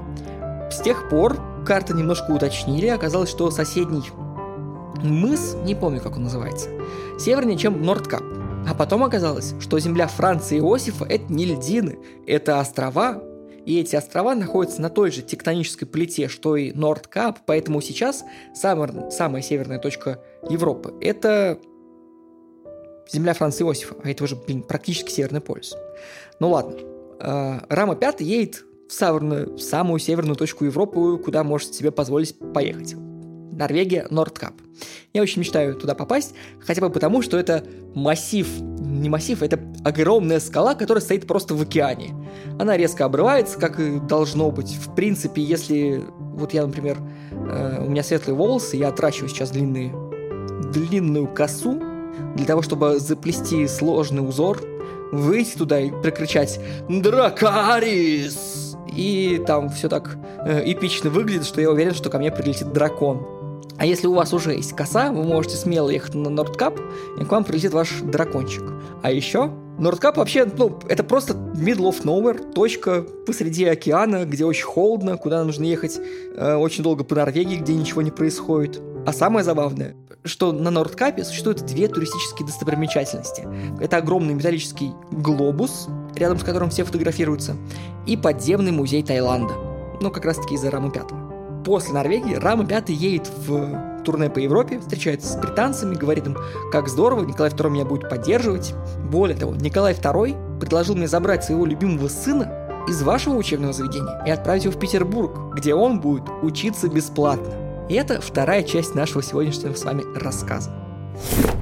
С 0.70 0.80
тех 0.80 1.08
пор 1.08 1.36
карты 1.66 1.94
немножко 1.94 2.30
уточнили, 2.30 2.86
оказалось, 2.86 3.30
что 3.30 3.50
соседний 3.50 4.04
мыс, 5.02 5.56
не 5.64 5.74
помню, 5.74 6.00
как 6.00 6.16
он 6.16 6.22
называется, 6.24 6.68
севернее, 7.18 7.58
чем 7.58 7.82
Нордкап. 7.82 8.22
А 8.66 8.74
потом 8.74 9.02
оказалось, 9.04 9.54
что 9.60 9.78
земля 9.78 10.06
Франции 10.06 10.58
Иосифа– 10.58 11.04
это 11.08 11.32
не 11.32 11.44
льдины, 11.44 11.98
это 12.26 12.60
острова, 12.60 13.22
и 13.66 13.80
эти 13.80 13.96
острова 13.96 14.34
находятся 14.34 14.80
на 14.80 14.90
той 14.90 15.10
же 15.10 15.22
тектонической 15.22 15.88
плите, 15.88 16.28
что 16.28 16.56
и 16.56 16.72
Нордкап, 16.72 17.40
поэтому 17.46 17.80
сейчас 17.80 18.24
самая, 18.54 19.10
самая 19.10 19.42
северная 19.42 19.78
точка 19.78 20.20
Европы– 20.50 20.94
это 21.00 21.58
земля 23.10 23.34
Франца 23.34 23.64
Иосифа, 23.64 23.96
а 24.02 24.10
это 24.10 24.24
уже, 24.24 24.36
блин, 24.36 24.62
практически 24.62 25.10
Северный 25.10 25.40
полюс. 25.40 25.76
Ну 26.40 26.50
ладно, 26.50 26.76
э, 27.20 27.60
Рама 27.68 27.96
5 27.96 28.20
едет 28.20 28.64
в 28.88 28.92
самую, 28.92 29.56
в 29.56 29.60
самую 29.60 29.98
северную 29.98 30.36
точку 30.36 30.64
Европы, 30.64 31.18
куда 31.18 31.44
может 31.44 31.74
себе 31.74 31.90
позволить 31.90 32.36
поехать. 32.52 32.94
Норвегия, 33.52 34.06
Нордкап. 34.10 34.54
Я 35.12 35.22
очень 35.22 35.40
мечтаю 35.40 35.76
туда 35.76 35.94
попасть, 35.94 36.34
хотя 36.60 36.80
бы 36.80 36.90
потому, 36.90 37.22
что 37.22 37.38
это 37.38 37.64
массив, 37.94 38.48
не 38.80 39.08
массив, 39.08 39.42
это 39.42 39.60
огромная 39.84 40.40
скала, 40.40 40.74
которая 40.74 41.00
стоит 41.00 41.26
просто 41.26 41.54
в 41.54 41.62
океане. 41.62 42.14
Она 42.58 42.76
резко 42.76 43.04
обрывается, 43.04 43.58
как 43.60 43.78
и 43.78 44.00
должно 44.00 44.50
быть. 44.50 44.74
В 44.74 44.94
принципе, 44.96 45.40
если 45.40 46.02
вот 46.18 46.52
я, 46.52 46.66
например, 46.66 46.98
э, 47.30 47.84
у 47.86 47.88
меня 47.88 48.02
светлые 48.02 48.34
волосы, 48.34 48.76
я 48.76 48.88
отращиваю 48.88 49.28
сейчас 49.28 49.50
длинные, 49.50 49.92
длинную 50.74 51.26
косу 51.26 51.80
для 52.34 52.44
того, 52.44 52.62
чтобы 52.62 52.98
заплести 52.98 53.66
сложный 53.66 54.26
узор, 54.26 54.60
выйти 55.12 55.56
туда 55.56 55.80
и 55.80 55.90
прокричать 55.90 56.60
«Дракарис!» 56.88 58.76
И 58.94 59.42
там 59.46 59.70
все 59.70 59.88
так 59.88 60.16
э, 60.44 60.62
эпично 60.72 61.10
выглядит, 61.10 61.46
что 61.46 61.60
я 61.60 61.70
уверен, 61.70 61.94
что 61.94 62.10
ко 62.10 62.18
мне 62.18 62.30
прилетит 62.30 62.72
дракон. 62.72 63.26
А 63.76 63.86
если 63.86 64.06
у 64.06 64.14
вас 64.14 64.32
уже 64.32 64.52
есть 64.52 64.74
коса, 64.74 65.10
вы 65.10 65.24
можете 65.24 65.56
смело 65.56 65.88
ехать 65.88 66.14
на 66.14 66.30
Нордкап, 66.30 66.78
и 67.20 67.24
к 67.24 67.30
вам 67.30 67.42
прилетит 67.42 67.72
ваш 67.72 68.00
дракончик. 68.02 68.62
А 69.02 69.10
еще 69.10 69.50
Нордкап 69.78 70.16
вообще, 70.16 70.44
ну, 70.44 70.78
это 70.88 71.02
просто 71.02 71.34
middle 71.34 71.90
of 71.90 72.04
nowhere, 72.04 72.52
точка 72.52 73.04
посреди 73.26 73.64
океана, 73.64 74.24
где 74.24 74.44
очень 74.44 74.64
холодно, 74.64 75.16
куда 75.16 75.42
нужно 75.42 75.64
ехать 75.64 75.98
э, 76.36 76.54
очень 76.54 76.84
долго 76.84 77.02
по 77.02 77.16
Норвегии, 77.16 77.56
где 77.56 77.74
ничего 77.74 78.02
не 78.02 78.12
происходит. 78.12 78.80
А 79.06 79.12
самое 79.12 79.44
забавное, 79.44 79.94
что 80.24 80.52
на 80.52 80.70
Нордкапе 80.70 81.24
существуют 81.24 81.64
две 81.66 81.88
туристические 81.88 82.46
достопримечательности. 82.46 83.46
Это 83.80 83.98
огромный 83.98 84.34
металлический 84.34 84.92
глобус, 85.10 85.88
рядом 86.14 86.38
с 86.38 86.44
которым 86.44 86.70
все 86.70 86.84
фотографируются, 86.84 87.56
и 88.06 88.16
подземный 88.16 88.72
музей 88.72 89.02
Таиланда. 89.02 89.54
Ну, 90.00 90.10
как 90.10 90.24
раз-таки 90.24 90.54
из-за 90.54 90.70
Рамы 90.70 90.90
Пятого 90.90 91.24
после 91.64 91.94
Норвегии 91.94 92.34
Рама 92.34 92.66
Пятый 92.66 92.94
едет 92.94 93.30
в 93.46 94.02
турне 94.04 94.28
по 94.28 94.38
Европе, 94.38 94.78
встречается 94.78 95.32
с 95.32 95.36
британцами, 95.36 95.94
говорит 95.94 96.26
им, 96.26 96.36
как 96.70 96.88
здорово, 96.88 97.24
Николай 97.24 97.50
II 97.50 97.70
меня 97.70 97.84
будет 97.84 98.08
поддерживать. 98.08 98.74
Более 99.10 99.36
того, 99.36 99.54
Николай 99.54 99.94
II 99.94 100.58
предложил 100.60 100.94
мне 100.94 101.08
забрать 101.08 101.44
своего 101.44 101.64
любимого 101.64 102.08
сына 102.08 102.84
из 102.86 103.02
вашего 103.02 103.36
учебного 103.36 103.72
заведения 103.72 104.22
и 104.26 104.30
отправить 104.30 104.64
его 104.64 104.74
в 104.74 104.78
Петербург, 104.78 105.54
где 105.54 105.74
он 105.74 106.00
будет 106.00 106.24
учиться 106.42 106.88
бесплатно. 106.88 107.63
И 107.88 107.94
это 107.94 108.20
вторая 108.20 108.62
часть 108.62 108.94
нашего 108.94 109.22
сегодняшнего 109.22 109.74
с 109.74 109.84
вами 109.84 110.04
рассказа. 110.18 110.70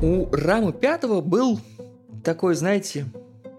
У 0.01 0.27
Рамы 0.31 0.73
Пятого 0.73 1.21
был 1.21 1.59
такой, 2.23 2.55
знаете, 2.55 3.07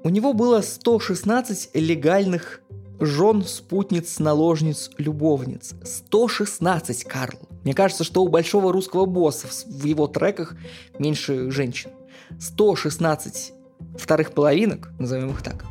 у 0.03 0.09
него 0.09 0.33
было 0.33 0.61
116 0.61 1.71
легальных 1.73 2.61
жен, 3.01 3.43
спутниц, 3.43 4.19
наложниц, 4.19 4.91
любовниц. 4.97 5.75
116, 5.83 7.03
Карл. 7.03 7.37
Мне 7.65 7.73
кажется, 7.73 8.05
что 8.05 8.23
у 8.23 8.29
большого 8.29 8.71
русского 8.71 9.05
босса 9.05 9.47
в 9.65 9.83
его 9.83 10.07
треках 10.07 10.55
меньше 10.99 11.51
женщин. 11.51 11.91
116 12.39 13.53
вторых 13.97 14.31
половинок, 14.31 14.89
назовем 14.99 15.31
их 15.31 15.41
так, 15.41 15.65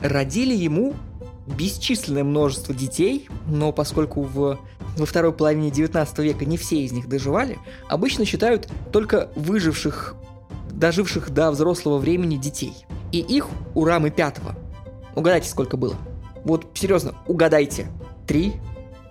родили 0.00 0.54
ему 0.54 0.92
бесчисленное 1.46 2.24
множество 2.24 2.74
детей, 2.74 3.28
но 3.46 3.72
поскольку 3.72 4.22
в, 4.22 4.58
во 4.96 5.06
второй 5.06 5.32
половине 5.32 5.70
19 5.70 6.18
века 6.20 6.44
не 6.44 6.56
все 6.56 6.80
из 6.82 6.92
них 6.92 7.08
доживали, 7.08 7.58
обычно 7.88 8.24
считают 8.24 8.68
только 8.92 9.30
выживших, 9.36 10.14
доживших 10.70 11.30
до 11.30 11.50
взрослого 11.50 11.98
времени 11.98 12.36
детей. 12.36 12.74
И 13.12 13.20
их 13.20 13.48
у 13.74 13.84
Рамы 13.84 14.10
пятого. 14.10 14.56
Угадайте, 15.14 15.48
сколько 15.48 15.76
было? 15.76 15.96
Вот 16.44 16.66
серьезно, 16.74 17.14
угадайте. 17.26 17.88
3, 18.26 18.54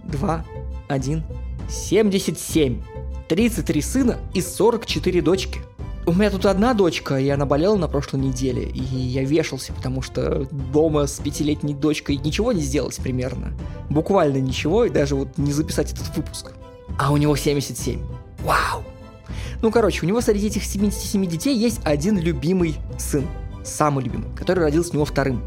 2, 0.04 0.46
1, 0.90 1.24
77. 1.70 2.82
33 3.30 3.82
сына 3.82 4.18
и 4.34 4.42
44 4.42 5.22
дочки. 5.22 5.62
У 6.06 6.12
меня 6.12 6.30
тут 6.30 6.46
одна 6.46 6.74
дочка, 6.74 7.18
и 7.18 7.30
она 7.30 7.46
болела 7.46 7.78
на 7.78 7.88
прошлой 7.88 8.20
неделе, 8.20 8.64
и 8.64 8.82
я 8.82 9.24
вешался, 9.24 9.72
потому 9.72 10.02
что 10.02 10.46
дома 10.52 11.08
с 11.08 11.20
пятилетней 11.20 11.74
дочкой 11.74 12.18
ничего 12.18 12.52
не 12.52 12.62
сделать 12.62 12.98
примерно. 12.98 13.54
Буквально 13.90 14.38
ничего, 14.38 14.84
и 14.84 14.90
даже 14.90 15.16
вот 15.16 15.38
не 15.38 15.54
записать 15.54 15.94
этот 15.94 16.14
выпуск. 16.18 16.52
А 17.00 17.14
у 17.14 17.16
него 17.16 17.38
77. 17.38 18.02
Вау! 18.44 18.84
Ну, 19.62 19.72
короче, 19.72 20.06
у 20.06 20.06
него 20.06 20.20
среди 20.20 20.48
этих 20.48 20.66
77 20.66 21.26
детей 21.26 21.58
есть 21.58 21.80
один 21.86 22.18
любимый 22.18 22.76
сын. 22.98 23.26
Самый 23.64 24.04
любимый, 24.04 24.28
который 24.36 24.60
родился 24.60 24.92
у 24.92 24.96
него 24.96 25.06
вторым. 25.06 25.42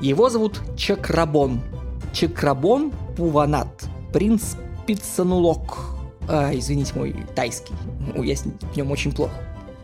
Его 0.00 0.30
зовут 0.30 0.60
Чакрабон. 0.76 1.60
Чакрабон 2.12 2.92
Пуванат. 3.16 3.86
Принц 4.12 4.54
Пиццанулок. 4.86 5.78
А, 6.28 6.52
извините, 6.54 6.92
мой 6.94 7.16
тайский. 7.34 7.74
Ну, 8.14 8.22
я 8.22 8.36
в 8.36 8.76
нем 8.76 8.92
очень 8.92 9.10
плохо. 9.10 9.34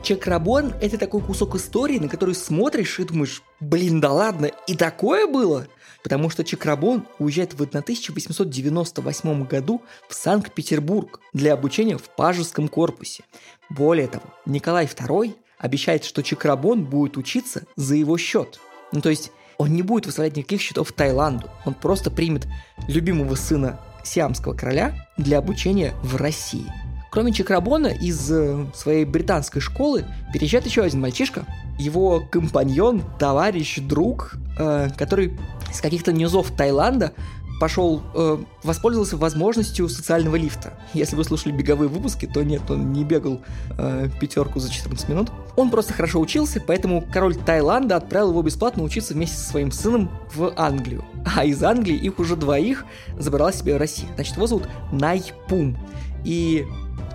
Чакрабон– 0.03 0.75
это 0.81 0.99
такой 0.99 1.21
кусок 1.21 1.55
истории, 1.55 2.01
на 2.01 2.09
который 2.09 2.35
смотришь 2.35 2.99
и 2.99 3.05
думаешь, 3.05 3.41
блин, 3.61 4.01
да 4.01 4.11
ладно, 4.13 4.51
и 4.67 4.75
такое 4.75 5.29
было? 5.29 5.69
Потому 6.03 6.29
что 6.29 6.43
Чакрабон 6.43 7.07
уезжает 7.21 7.53
в 7.55 7.63
1898 7.63 9.45
году 9.45 9.81
в 10.09 10.15
Санкт-Петербург 10.15 11.21
для 11.33 11.53
обучения 11.53 11.97
в 11.99 12.11
пажеском 12.17 12.67
корпусе. 12.67 13.23
Более 13.71 14.09
того, 14.09 14.25
Николай 14.45 14.87
II 14.87 15.37
обещает, 15.59 16.03
что 16.03 16.25
Чакрабон 16.25 16.85
будет 16.85 17.17
учиться 17.17 17.63
за 17.77 17.95
его 17.95 18.19
счет. 18.19 18.59
Ну, 18.91 19.01
то 19.01 19.11
есть 19.11 19.31
он 19.57 19.73
не 19.73 19.83
будет 19.83 20.07
выставлять 20.07 20.37
никаких 20.37 20.61
счетов 20.61 20.91
Таиланду. 20.91 21.49
Он 21.65 21.75
просто 21.75 22.11
примет 22.11 22.49
любимого 22.89 23.37
сына 23.37 23.81
сиамского 24.03 24.55
короля 24.55 25.07
для 25.17 25.39
обучения 25.39 25.95
в 26.03 26.17
России. 26.17 26.67
Кроме 27.13 27.31
Чакрабона, 27.31 27.89
из 27.89 28.31
э, 28.31 28.65
своей 28.75 29.05
британской 29.05 29.61
школы 29.61 30.07
переезжает 30.33 30.65
еще 30.65 30.83
один 30.83 31.03
мальчишка, 31.03 31.45
его 31.79 32.21
компаньон, 32.31 33.03
товарищ, 33.19 33.81
друг, 33.81 34.37
э, 34.59 34.89
который 34.97 35.39
с 35.71 35.83
каких-то 35.83 36.11
низов 36.11 36.51
Таиланда 36.57 37.13
пошел, 37.61 38.03
э, 38.15 38.39
воспользовался 38.63 39.19
возможностью 39.19 39.91
социального 39.91 40.37
лифта. 40.37 40.73
Если 40.95 41.15
вы 41.15 41.25
слушали 41.25 41.53
беговые 41.53 41.91
выпуски, 41.91 42.25
то 42.25 42.43
нет, 42.43 42.63
он 42.71 42.95
не 42.95 43.05
бегал 43.05 43.43
э, 43.77 44.09
пятерку 44.19 44.59
за 44.59 44.73
14 44.73 45.07
минут. 45.11 45.31
Он 45.55 45.71
просто 45.71 45.93
хорошо 45.93 46.19
учился, 46.19 46.63
поэтому 46.67 47.05
король 47.13 47.37
Таиланда 47.37 47.97
отправил 47.97 48.31
его 48.31 48.43
бесплатно 48.43 48.83
учиться 48.83 49.13
вместе 49.13 49.37
со 49.37 49.51
своим 49.51 49.71
сыном 49.71 50.11
в 50.35 50.55
Англию. 50.57 51.05
А 51.37 51.45
из 51.45 51.63
Англии 51.63 51.95
их 51.95 52.19
уже 52.19 52.37
двоих 52.37 52.87
забрала 53.19 53.53
себе 53.53 53.77
Россия. 53.77 54.09
Значит, 54.15 54.37
его 54.37 54.47
зовут 54.47 54.69
Найпум. 54.91 55.77
И 56.25 56.67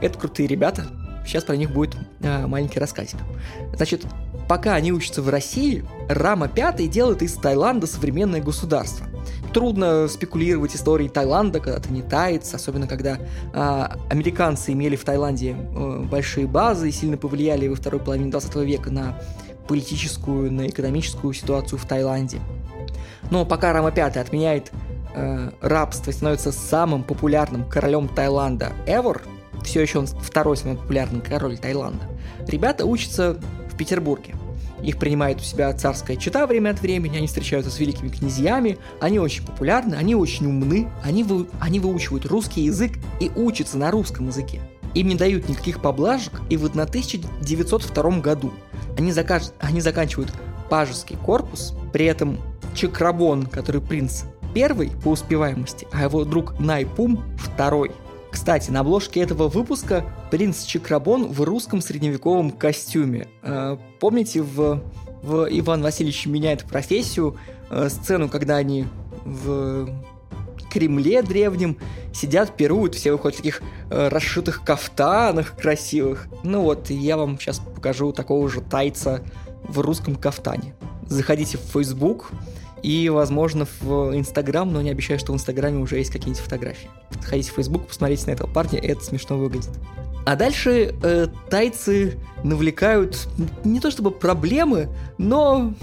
это 0.01 0.17
крутые 0.17 0.47
ребята. 0.47 0.85
Сейчас 1.25 1.43
про 1.43 1.55
них 1.55 1.71
будет 1.71 1.95
э, 2.21 2.47
маленький 2.47 2.79
рассказик. 2.79 3.17
Значит, 3.75 4.05
пока 4.47 4.75
они 4.75 4.91
учатся 4.93 5.21
в 5.21 5.29
России, 5.29 5.83
Рама 6.07 6.47
Пятый 6.47 6.87
делает 6.87 7.21
из 7.21 7.33
Таиланда 7.33 7.87
современное 7.87 8.41
государство– 8.41 9.05
Трудно 9.53 10.07
спекулировать 10.07 10.75
историей 10.75 11.09
Таиланда, 11.09 11.59
когда 11.59 11.79
ты 11.79 11.91
не 11.91 12.01
таец, 12.01 12.53
особенно 12.53 12.87
когда 12.87 13.17
а, 13.53 13.97
американцы 14.09 14.73
имели 14.73 14.95
в 14.95 15.03
Таиланде 15.03 15.55
а, 15.55 16.03
большие 16.03 16.47
базы 16.47 16.89
и 16.89 16.91
сильно 16.91 17.17
повлияли 17.17 17.67
во 17.67 17.75
второй 17.75 17.99
половине 17.99 18.29
20 18.29 18.55
века 18.57 18.91
на 18.91 19.19
политическую, 19.67 20.51
на 20.51 20.67
экономическую 20.67 21.33
ситуацию 21.33 21.79
в 21.79 21.85
Таиланде. 21.85 22.39
Но 23.31 23.45
пока 23.45 23.73
Рама 23.73 23.89
V 23.89 24.01
отменяет 24.01 24.71
э, 25.15 25.51
рабство 25.61 26.11
и 26.11 26.13
становится 26.13 26.51
самым 26.51 27.03
популярным 27.03 27.67
королем 27.67 28.07
Таиланда 28.07 28.73
ever, 28.85 29.21
все 29.63 29.81
еще 29.81 29.99
он 29.99 30.07
второй 30.07 30.57
самый 30.57 30.77
популярный 30.77 31.21
король 31.21 31.57
Таиланда, 31.57 32.05
ребята 32.47 32.85
учатся 32.85 33.37
в 33.71 33.77
Петербурге. 33.77 34.35
Их 34.83 34.97
принимает 34.97 35.39
у 35.39 35.43
себя 35.43 35.73
царская 35.73 36.17
чита 36.17 36.45
время 36.45 36.69
от 36.69 36.81
времени, 36.81 37.17
они 37.17 37.27
встречаются 37.27 37.71
с 37.71 37.79
великими 37.79 38.09
князьями, 38.09 38.77
они 38.99 39.19
очень 39.19 39.43
популярны, 39.43 39.95
они 39.95 40.15
очень 40.15 40.45
умны, 40.45 40.87
они, 41.03 41.23
вы, 41.23 41.47
они 41.59 41.79
выучивают 41.79 42.25
русский 42.25 42.61
язык 42.61 42.93
и 43.19 43.31
учатся 43.35 43.77
на 43.77 43.89
русском 43.89 44.27
языке. 44.27 44.61
Им 44.93 45.07
не 45.07 45.15
дают 45.15 45.49
никаких 45.49 45.81
поблажек, 45.81 46.33
и 46.49 46.57
вот 46.57 46.75
на 46.75 46.83
1902 46.83 48.19
году 48.19 48.53
они, 48.97 49.11
закаж... 49.11 49.43
они 49.59 49.81
заканчивают 49.81 50.31
пажеский 50.69 51.17
корпус, 51.17 51.73
при 51.91 52.05
этом 52.05 52.39
Чакрабон, 52.75 53.47
который 53.47 53.81
принц 53.81 54.23
первый 54.53 54.89
по 55.03 55.09
успеваемости, 55.09 55.87
а 55.91 56.03
его 56.03 56.23
друг 56.23 56.59
Найпум 56.59 57.23
второй. 57.37 57.91
Кстати, 58.37 58.69
на 58.69 58.81
обложке 58.81 59.21
этого 59.21 59.47
выпуска 59.47 60.05
принц 60.29 60.63
Чакрабон 60.63 61.25
в 61.25 61.41
русском 61.41 61.81
средневековом 61.81 62.51
костюме. 62.51 63.27
Э, 63.41 63.77
помните, 63.99 64.43
в, 64.43 64.83
в 65.23 65.47
Иван 65.49 65.81
Васильевич 65.81 66.27
меняет 66.27 66.63
профессию 66.63 67.35
э, 67.71 67.89
сцену, 67.89 68.29
когда 68.29 68.57
они 68.57 68.85
в 69.25 69.89
Кремле 70.69 71.23
древнем 71.23 71.77
сидят, 72.13 72.55
пируют, 72.55 72.93
все 72.93 73.11
выходят 73.11 73.33
в 73.33 73.37
таких 73.39 73.63
э, 73.89 74.07
расшитых 74.07 74.63
кафтанах 74.63 75.57
красивых. 75.57 76.27
Ну 76.43 76.61
вот, 76.61 76.91
я 76.91 77.17
вам 77.17 77.39
сейчас 77.39 77.57
покажу 77.57 78.11
такого 78.11 78.47
же 78.49 78.61
тайца 78.61 79.23
в 79.63 79.79
русском 79.79 80.15
кафтане. 80.15 80.75
Заходите 81.07 81.57
в 81.57 81.61
Facebook 81.61 82.29
и, 82.83 83.09
возможно, 83.09 83.67
в 83.81 84.15
Инстаграм, 84.15 84.71
но 84.71 84.81
не 84.81 84.89
обещаю, 84.89 85.19
что 85.19 85.31
в 85.33 85.35
Инстаграме 85.35 85.79
уже 85.79 85.97
есть 85.97 86.11
какие-нибудь 86.11 86.41
фотографии. 86.43 86.89
Заходите 87.21 87.51
в 87.51 87.55
Facebook, 87.55 87.87
посмотрите 87.87 88.27
на 88.27 88.31
этого 88.31 88.49
парня, 88.49 88.79
это 88.79 89.03
смешно 89.03 89.37
выглядит. 89.37 89.71
А 90.25 90.35
дальше 90.35 90.93
э, 91.01 91.27
тайцы 91.49 92.17
навлекают 92.43 93.29
не 93.63 93.79
то 93.79 93.89
чтобы 93.91 94.11
проблемы, 94.11 94.89
но 95.17 95.73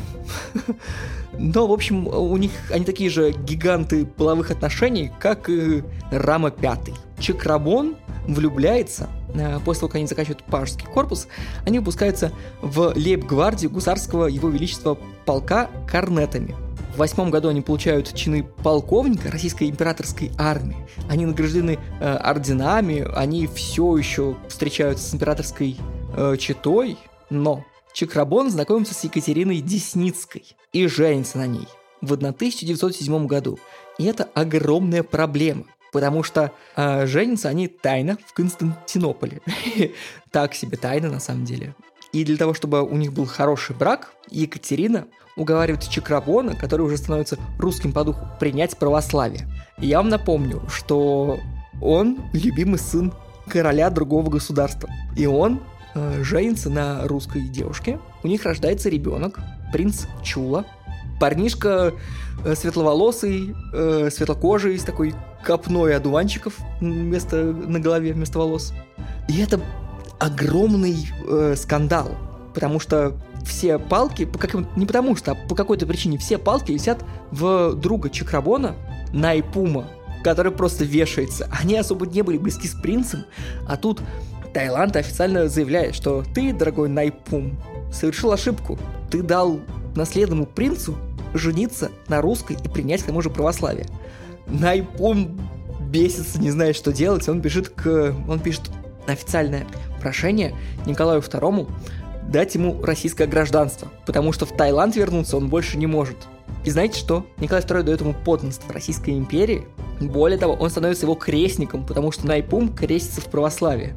Но, 1.39 1.67
в 1.67 1.73
общем, 1.73 2.07
у 2.07 2.37
них 2.37 2.53
они 2.71 2.85
такие 2.85 3.11
же 3.11 3.33
гиганты 3.33 4.07
половых 4.07 4.51
отношений, 4.51 5.11
как 5.19 5.49
и 5.49 5.83
Рама 6.11 6.51
Пятый. 6.51 6.95
Чакрабон 7.19 7.97
влюбляется, 8.27 9.09
э, 9.35 9.59
после 9.65 9.81
того, 9.81 9.89
как 9.89 9.97
они 9.97 10.07
заканчивают 10.07 10.45
пажский 10.45 10.87
корпус, 10.87 11.27
они 11.67 11.79
выпускаются 11.79 12.33
в 12.61 12.93
лейб-гвардию 12.95 13.71
гусарского 13.71 14.27
его 14.27 14.49
величества 14.49 14.97
полка 15.25 15.71
корнетами. 15.91 16.55
В 16.95 16.99
восьмом 16.99 17.33
году 17.33 17.49
они 17.49 17.61
получают 17.61 18.15
чины 18.15 18.45
полковника 18.63 19.29
российской 19.29 19.69
императорской 19.69 20.31
армии. 20.39 20.77
Они 21.09 21.27
награждены 21.27 21.81
э, 22.01 22.17
орденами, 22.17 23.05
они 23.17 23.49
все 23.49 23.97
еще 23.97 24.37
встречаются 24.49 25.11
с 25.11 25.13
императорской 25.13 25.77
э, 26.17 26.37
читой, 26.39 26.97
но 27.31 27.65
Чакрабон 27.95 28.49
знакомится 28.49 28.95
с 28.95 29.03
Екатериной 29.03 29.61
Десницкой 29.61 30.45
и 30.73 30.87
женится 30.87 31.39
на 31.39 31.49
ней 31.49 31.67
в 32.01 32.13
1907 32.13 33.27
году. 33.27 33.59
И 33.99 34.05
это 34.05 34.29
огромная 34.33 35.03
проблема, 35.03 35.65
потому 35.93 36.23
что 36.23 36.53
э, 36.77 37.07
женятся 37.07 37.49
они 37.49 37.67
тайно 37.67 38.19
в 38.25 38.35
Константинополе. 38.35 39.41
так 40.31 40.55
себе 40.55 40.77
тайна 40.77 41.11
на 41.11 41.19
самом 41.19 41.45
деле. 41.45 41.75
И 42.15 42.25
для 42.25 42.37
того, 42.37 42.55
чтобы 42.55 42.85
у 42.85 42.97
них 42.97 43.13
был 43.13 43.27
хороший 43.27 43.75
брак, 43.75 44.13
Екатерина 44.31 45.07
уговаривает 45.37 45.83
Чакрабона, 45.89 46.55
который 46.55 46.83
уже 46.83 46.97
становится 46.97 47.39
русским 47.59 47.93
по 47.93 48.05
духу, 48.05 48.25
принять 48.39 48.77
православие. 48.79 49.49
И 49.79 49.89
я 49.89 49.97
вам 49.97 50.11
напомню, 50.11 50.63
что 50.69 51.41
он 51.83 52.21
любимый 52.33 52.79
сын 52.79 53.13
короля 53.49 53.91
другого 53.91 54.31
государства. 54.31 54.89
И 55.17 55.27
он 55.27 55.61
э, 55.97 56.23
женится 56.23 56.71
на 56.71 57.03
русской 57.09 57.49
девушке, 57.49 57.99
у 58.23 58.29
них 58.29 58.45
рождается 58.45 58.89
ребенок, 58.89 59.41
принц 59.73 60.05
Чула, 60.23 60.67
парнишка 61.19 61.95
э, 62.45 62.55
светловолосый, 62.55 63.57
э, 63.73 64.09
светлокожий, 64.13 64.79
с 64.79 64.85
такой 64.85 65.15
копной 65.45 65.97
одуванчиков 65.97 66.55
вместо, 66.81 67.43
на 67.43 67.81
голове 67.81 68.13
вместо 68.13 68.39
волос. 68.39 68.73
И 69.29 69.41
это 69.43 69.61
огромный 70.19 70.97
э, 71.27 71.55
скандал, 71.57 72.17
потому 72.55 72.81
что 72.81 73.15
все 73.45 73.79
палки, 73.79 74.25
как, 74.25 74.55
не 74.77 74.87
потому 74.87 75.17
что, 75.17 75.33
а 75.33 75.35
по 75.35 75.55
какой-то 75.55 75.87
причине 75.87 76.19
все 76.19 76.39
палки 76.39 76.73
висят 76.73 77.05
в 77.31 77.75
друга 77.75 78.11
Чакрабона, 78.11 78.75
Найпума, 79.13 79.89
который 80.23 80.51
просто 80.51 80.85
вешается. 80.85 81.49
Они 81.61 81.77
особо 81.77 82.07
не 82.07 82.23
были 82.23 82.39
близки 82.39 82.67
с 82.67 82.75
принцем, 82.75 83.25
а 83.67 83.77
тут 83.77 84.01
Таиланд 84.53 84.97
официально 84.97 85.49
заявляет, 85.49 85.95
что 85.95 86.25
ты, 86.35 86.53
дорогой 86.53 86.89
Найпум, 86.89 87.59
совершил 87.93 88.33
ошибку. 88.33 88.79
Ты 89.11 89.23
дал 89.23 89.61
наследному 89.95 90.47
принцу 90.47 90.97
жениться 91.35 91.91
на 92.09 92.21
русской 92.21 92.57
и 92.63 92.69
принять 92.69 93.03
к 93.03 93.07
тому 93.07 93.21
же 93.21 93.31
православие. 93.31 93.87
Найпум 94.47 95.39
бесится, 95.81 96.41
не 96.41 96.51
знает, 96.51 96.77
что 96.77 96.93
делать, 96.93 97.29
он 97.29 97.41
бежит 97.41 97.69
к... 97.69 98.15
Он 98.29 98.39
пишет 98.41 98.71
официальное 99.07 99.67
прошение 100.05 100.55
Николаю 100.85 101.23
II 101.23 101.67
дать 102.31 102.55
ему 102.55 102.81
российское 102.83 103.27
гражданство, 103.27 103.89
потому 104.07 104.33
что 104.33 104.45
в 104.45 104.55
Таиланд 104.55 104.97
вернуться 104.97 105.39
он 105.39 105.49
больше 105.49 105.79
не 105.79 105.87
может. 105.87 106.17
И 106.63 106.71
знаете 106.71 106.99
что? 106.99 107.27
Николай 107.39 107.63
II 107.63 107.83
дает 107.83 108.03
ему 108.03 108.13
подданство 108.13 108.73
Российской 108.73 109.11
империи. 109.11 109.67
Более 110.01 110.39
того, 110.39 110.55
он 110.55 110.69
становится 110.69 111.07
его 111.07 111.15
крестником, 111.15 111.87
потому 111.87 112.13
что 112.13 112.27
Найпум 112.27 112.75
крестится 112.75 113.23
в 113.23 113.27
православии. 113.27 113.95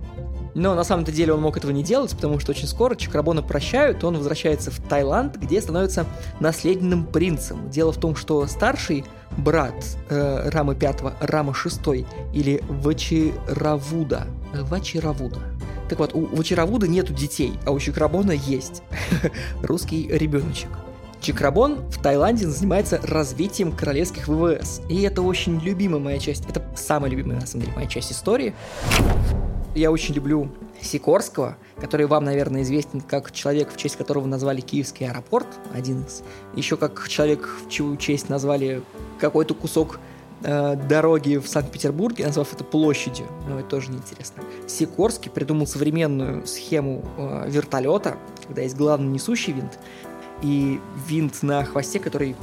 Но 0.56 0.76
на 0.76 0.84
самом-то 0.84 1.12
деле 1.12 1.34
он 1.34 1.42
мог 1.42 1.58
этого 1.58 1.72
не 1.72 1.84
делать, 1.84 2.16
потому 2.16 2.40
что 2.40 2.52
очень 2.52 2.68
скоро 2.68 2.96
Чакрабона 2.96 3.44
прощают, 3.44 4.04
он 4.04 4.18
возвращается 4.18 4.72
в 4.72 4.80
Таиланд, 4.80 5.38
где 5.38 5.62
становится 5.62 6.06
наследным 6.40 7.06
принцем. 7.06 7.70
Дело 7.70 7.92
в 7.92 7.98
том, 7.98 8.16
что 8.16 8.48
старший 8.48 9.06
брат 9.38 9.76
э, 10.10 10.50
Рамы 10.50 10.74
V, 10.74 11.14
Рама 11.20 11.54
VI 11.54 12.06
или 12.34 12.64
Вачиравуда, 12.70 14.28
э, 14.54 14.64
Вачиравуда, 14.64 15.40
так 15.90 16.00
вот, 16.00 16.14
у 16.14 16.26
Вачиравуда 16.26 16.88
нету 16.88 17.14
детей, 17.14 17.54
а 17.66 17.72
у 17.72 17.80
Чакрабона 17.80 18.32
есть 18.32 18.84
русский 19.62 20.08
ребеночек. 20.08 20.70
Чакрабон 21.20 21.78
в 21.90 22.02
Таиланде 22.02 22.48
занимается 22.48 23.00
развитием 23.04 23.72
королевских 23.72 24.28
ВВС. 24.28 24.82
И 24.88 25.02
это 25.02 25.24
очень 25.24 25.60
любимая 25.60 26.00
моя 26.00 26.20
часть, 26.20 26.48
это 26.48 26.64
самая 26.76 27.10
любимая, 27.10 27.40
на 27.40 27.48
самом 27.48 27.66
деле, 27.66 27.76
моя 27.76 27.88
часть 27.88 28.12
истории 28.12 28.54
я 29.78 29.92
очень 29.92 30.16
люблю 30.16 30.50
Сикорского, 30.82 31.58
который 31.80 32.08
вам, 32.08 32.24
наверное, 32.24 32.64
известен 32.64 33.00
как 33.02 33.32
человек, 33.32 33.72
в 33.72 33.78
честь 33.78 33.96
которого 33.96 34.26
назвали 34.26 34.62
Киевский 34.62 35.08
аэропорт, 35.08 35.48
один 35.74 36.02
из. 36.02 36.24
Еще 36.56 36.78
как 36.78 37.08
человек, 37.08 37.48
в 37.66 37.70
чью 37.70 37.96
честь 37.98 38.30
назвали 38.30 38.82
какой-то 39.20 39.54
кусок 39.54 40.00
э, 40.44 40.76
дороги 40.76 41.38
в 41.38 41.48
Санкт-Петербурге, 41.48 42.26
назвав 42.26 42.54
это 42.54 42.64
площадью. 42.64 43.28
Но 43.48 43.60
это 43.60 43.70
тоже 43.70 43.92
неинтересно. 43.92 44.44
Сикорский 44.68 45.32
придумал 45.32 45.68
современную 45.68 46.46
схему 46.46 47.04
э, 47.18 47.50
вертолета, 47.50 48.18
когда 48.46 48.62
есть 48.62 48.76
главный 48.76 49.08
несущий 49.08 49.54
винт 49.54 49.80
и 50.42 50.80
винт 51.08 51.42
на 51.44 51.64
хвосте, 51.64 52.00
который 52.00 52.36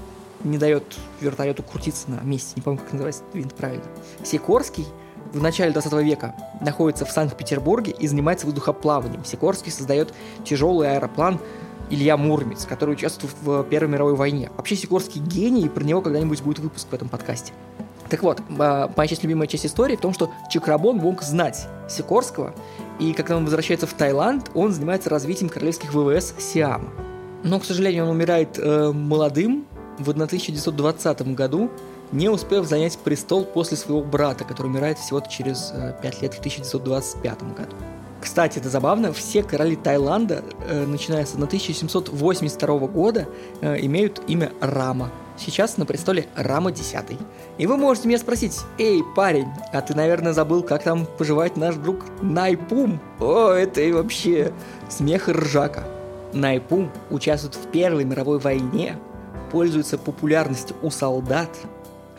не 0.43 0.59
дает 0.59 0.85
вертолету 1.21 1.63
крутиться 1.63 2.11
на 2.11 2.21
месте. 2.21 2.53
Не 2.57 2.63
помню, 2.63 2.81
как 2.81 2.93
называется 2.93 3.23
винт 3.33 3.55
правильно. 3.55 3.85
Сикорский– 4.23 4.87
в 5.35 5.43
начале 5.43 5.73
20 5.73 5.93
века 6.05 6.35
находится 6.61 7.05
в 7.05 7.11
Санкт-Петербурге 7.11 7.93
и 7.99 8.07
занимается 8.07 8.47
воздухоплаванием. 8.47 9.25
Сикорский 9.25 9.73
создает 9.73 10.15
тяжелый 10.45 10.95
аэроплан 10.95 11.41
Илья 11.91 12.17
Мурмец, 12.17 12.65
который 12.67 12.93
участвует 12.93 13.35
в 13.43 13.65
Первой 13.65 13.89
мировой 13.89 14.15
войне. 14.15 14.51
Вообще 14.57 14.77
Сикорский 14.77 15.21
гений, 15.21 15.67
и 15.67 15.69
про 15.69 15.83
него 15.83 16.01
когда-нибудь 16.01 16.41
будет 16.43 16.61
выпуск 16.61 16.89
в 16.91 16.95
этом 16.95 17.09
подкасте. 17.09 17.53
Так 18.09 18.23
вот, 18.23 18.41
а, 18.59 18.91
моя 18.97 19.09
часть 19.09 19.23
любимая 19.23 19.47
часть 19.47 19.67
истории 19.67 19.97
в 19.97 20.01
том, 20.01 20.13
что 20.13 20.31
Чакрабон 20.51 20.99
мог 20.99 21.23
знать 21.23 21.67
Сикорского, 21.89 22.55
и 22.99 23.13
когда 23.13 23.37
он 23.37 23.45
возвращается 23.45 23.87
в 23.87 23.95
Таиланд, 23.95 24.51
он 24.55 24.73
занимается 24.73 25.11
развитием 25.11 25.49
королевских 25.49 25.95
ВВС 25.95 26.35
Сиама. 26.39 26.91
Но, 27.43 27.61
к 27.61 27.65
сожалению, 27.65 28.05
он 28.05 28.11
умирает 28.11 28.59
э, 28.59 28.93
молодым 28.93 29.67
в 29.99 30.09
1920 30.11 31.35
году, 31.35 31.71
не 32.13 32.29
успев 32.29 32.67
занять 32.67 32.99
престол 32.99 33.45
после 33.45 33.77
своего 33.77 34.03
брата, 34.03 34.45
который 34.45 34.69
умирает 34.69 34.99
всего 34.99 35.21
через 35.21 35.73
5 36.03 36.15
э, 36.15 36.23
лет 36.23 36.35
в 36.35 36.39
1925 36.39 37.43
году. 37.55 37.77
Кстати, 38.21 38.59
это 38.59 38.71
забавно, 38.71 39.13
все 39.13 39.43
короли 39.43 39.77
Таиланда, 39.77 40.45
э, 40.67 40.87
начиная 40.87 41.27
с 41.27 41.35
1782 41.35 42.79
года, 42.87 43.29
э, 43.61 43.77
имеют 43.81 44.23
имя 44.29 44.51
Рама. 44.61 45.11
Сейчас 45.37 45.77
на 45.79 45.85
престоле 45.85 46.27
Рама 46.37 46.71
X. 46.71 46.95
И 47.59 47.67
вы 47.67 47.77
можете 47.77 48.09
меня 48.09 48.19
спросить, 48.19 48.61
эй, 48.79 49.03
парень, 49.17 49.49
а 49.73 49.81
ты, 49.81 49.95
наверное, 49.95 50.33
забыл, 50.33 50.63
как 50.63 50.85
там 50.85 51.07
поживает 51.07 51.57
наш 51.57 51.75
друг 51.75 52.05
Найпум? 52.23 53.01
О, 53.19 53.51
это 53.51 53.81
и 53.81 53.91
вообще 53.91 54.53
смех 54.89 55.29
и 55.29 55.33
ржака. 55.33 55.85
Найпум 56.33 56.91
участвует 57.11 57.57
в 57.57 57.71
Первой 57.71 58.05
мировой 58.05 58.39
войне, 58.39 58.97
пользуется 59.51 59.99
популярностью 59.99 60.77
у 60.83 60.91
солдат, 60.91 61.51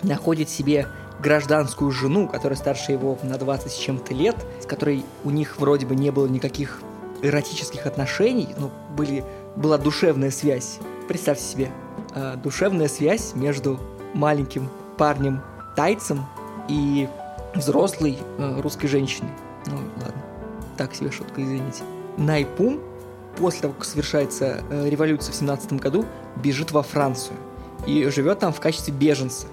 находит 0.04 0.50
себе 0.50 0.88
гражданскую 1.22 1.92
жену, 1.92 2.28
которая 2.28 2.58
старше 2.58 2.92
его 2.92 3.18
на 3.24 3.38
20 3.38 3.72
с 3.72 3.78
чем-то 3.78 4.14
лет, 4.14 4.36
с 4.62 4.66
которой 4.66 5.06
у 5.24 5.30
них 5.30 5.58
вроде 5.58 5.86
бы 5.86 5.96
не 5.96 6.12
было 6.12 6.28
никаких 6.28 6.82
эротических 7.22 7.86
отношений, 7.86 8.50
ну, 8.58 8.72
были, 8.96 9.24
была 9.56 9.78
душевная 9.78 10.32
связь. 10.32 10.80
Представьте 11.08 11.44
себе, 11.44 11.72
э, 12.16 12.36
душевная 12.38 12.88
связь 12.88 13.34
между 13.36 13.80
маленьким 14.14 14.70
парнем 14.98 15.42
тайцем 15.76 16.26
и 16.68 17.08
взрослой 17.54 18.18
э, 18.38 18.62
русской 18.62 18.88
женщиной. 18.88 19.32
Ну, 19.68 19.78
ладно, 19.98 20.22
так 20.78 20.96
себе 20.96 21.12
шутка, 21.12 21.44
извините. 21.44 21.84
Найпум 22.18 22.80
после 23.38 23.62
того, 23.62 23.74
как 23.74 23.86
совершается 23.86 24.64
э, 24.70 24.90
революция 24.90 25.34
в 25.34 25.36
17 25.36 25.74
году, 25.74 26.06
бежит 26.38 26.72
во 26.72 26.84
Францию 26.84 27.38
и 27.86 28.06
живет 28.10 28.40
там 28.40 28.54
в 28.54 28.60
качестве 28.60 28.94
беженца, 28.94 29.48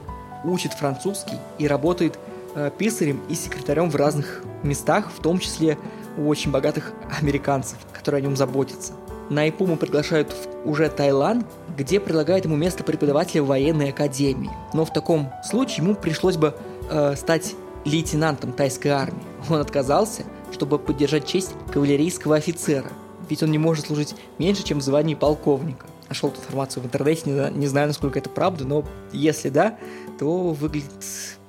учит 0.45 0.73
французский 0.73 1.37
и 1.59 1.67
работает 1.67 2.19
э, 2.55 2.71
писарем 2.77 3.21
и 3.29 3.35
секретарем 3.35 3.91
в 3.91 3.97
разных 3.97 4.43
местах, 4.63 5.11
в 5.17 5.21
том 5.21 5.39
числе 5.39 5.79
у 6.17 6.29
очень 6.29 6.51
богатых 6.51 6.93
американцев, 7.21 7.79
которые 7.93 8.21
о 8.21 8.23
нем 8.23 8.37
заботятся. 8.37 8.93
На 9.31 9.49
Ипуму 9.49 9.77
приглашают 9.77 10.33
в 10.33 10.69
уже 10.69 10.89
Таиланд, 10.89 11.47
где 11.77 12.01
предлагают 12.01 12.45
ему 12.45 12.57
место 12.57 12.85
преподавателя 12.85 13.43
в 13.43 13.47
военной 13.47 13.91
академии. 13.91 14.51
Но 14.75 14.85
в 14.85 14.93
таком 14.93 15.33
случае 15.45 15.85
ему 15.85 15.95
пришлось 15.95 16.37
бы 16.37 16.55
э, 16.91 17.17
стать 17.17 17.55
лейтенантом 17.85 18.53
тайской 18.53 18.91
армии. 18.91 19.23
Он 19.49 19.61
отказался, 19.61 20.25
чтобы 20.53 20.79
поддержать 20.79 21.27
честь 21.27 21.55
кавалерийского 21.73 22.37
офицера, 22.37 22.91
ведь 23.29 23.43
он 23.43 23.51
не 23.51 23.59
может 23.59 23.87
служить 23.87 24.15
меньше, 24.39 24.63
чем 24.63 24.79
в 24.79 24.83
звании 24.83 25.15
полковника. 25.15 25.87
Нашел 26.09 26.29
эту 26.29 26.41
информацию 26.41 26.83
в 26.83 26.87
интернете, 26.87 27.31
не, 27.31 27.59
не 27.59 27.67
знаю, 27.67 27.89
насколько 27.89 28.19
это 28.19 28.29
правда, 28.29 28.65
но 28.65 28.85
если 29.13 29.49
да, 29.49 29.79
то 30.19 30.51
выглядит 30.51 30.91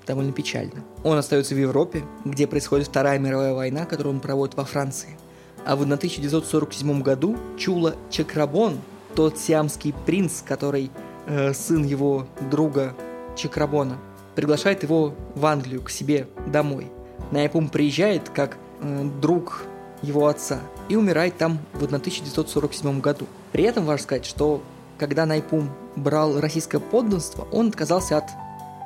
довольно 0.07 0.31
печально. 0.31 0.83
Он 1.03 1.17
остается 1.17 1.55
в 1.55 1.57
Европе, 1.57 2.03
где 2.25 2.47
происходит 2.47 2.87
Вторая 2.87 3.19
мировая 3.19 3.53
война, 3.53 3.85
которую 3.85 4.15
он 4.15 4.21
проводит 4.21 4.55
во 4.55 4.65
Франции. 4.65 5.17
А 5.65 5.75
в 5.75 5.81
1947 5.81 7.01
году 7.01 7.37
Чула 7.57 7.95
Чакрабон, 8.09 8.79
тот 9.15 9.37
сиамский 9.37 9.93
принц, 10.05 10.41
который 10.41 10.91
э, 11.25 11.53
сын 11.53 11.83
его 11.83 12.27
друга 12.51 12.93
Чакрабона, 13.35 13.97
приглашает 14.35 14.83
его 14.83 15.13
в 15.35 15.45
Англию 15.45 15.81
к 15.81 15.89
себе 15.89 16.27
домой. 16.47 16.91
Найпум 17.31 17.69
приезжает 17.69 18.29
как 18.29 18.57
э, 18.81 19.09
друг 19.21 19.63
его 20.01 20.27
отца 20.27 20.59
и 20.89 20.95
умирает 20.95 21.37
там 21.37 21.59
в 21.73 21.83
1947 21.83 22.99
году. 22.99 23.25
При 23.51 23.63
этом 23.63 23.85
важно 23.85 24.03
сказать, 24.03 24.25
что 24.25 24.61
когда 24.97 25.25
Найпум 25.25 25.69
брал 25.95 26.39
российское 26.39 26.79
подданство, 26.79 27.47
он 27.51 27.69
отказался 27.69 28.17
от 28.17 28.25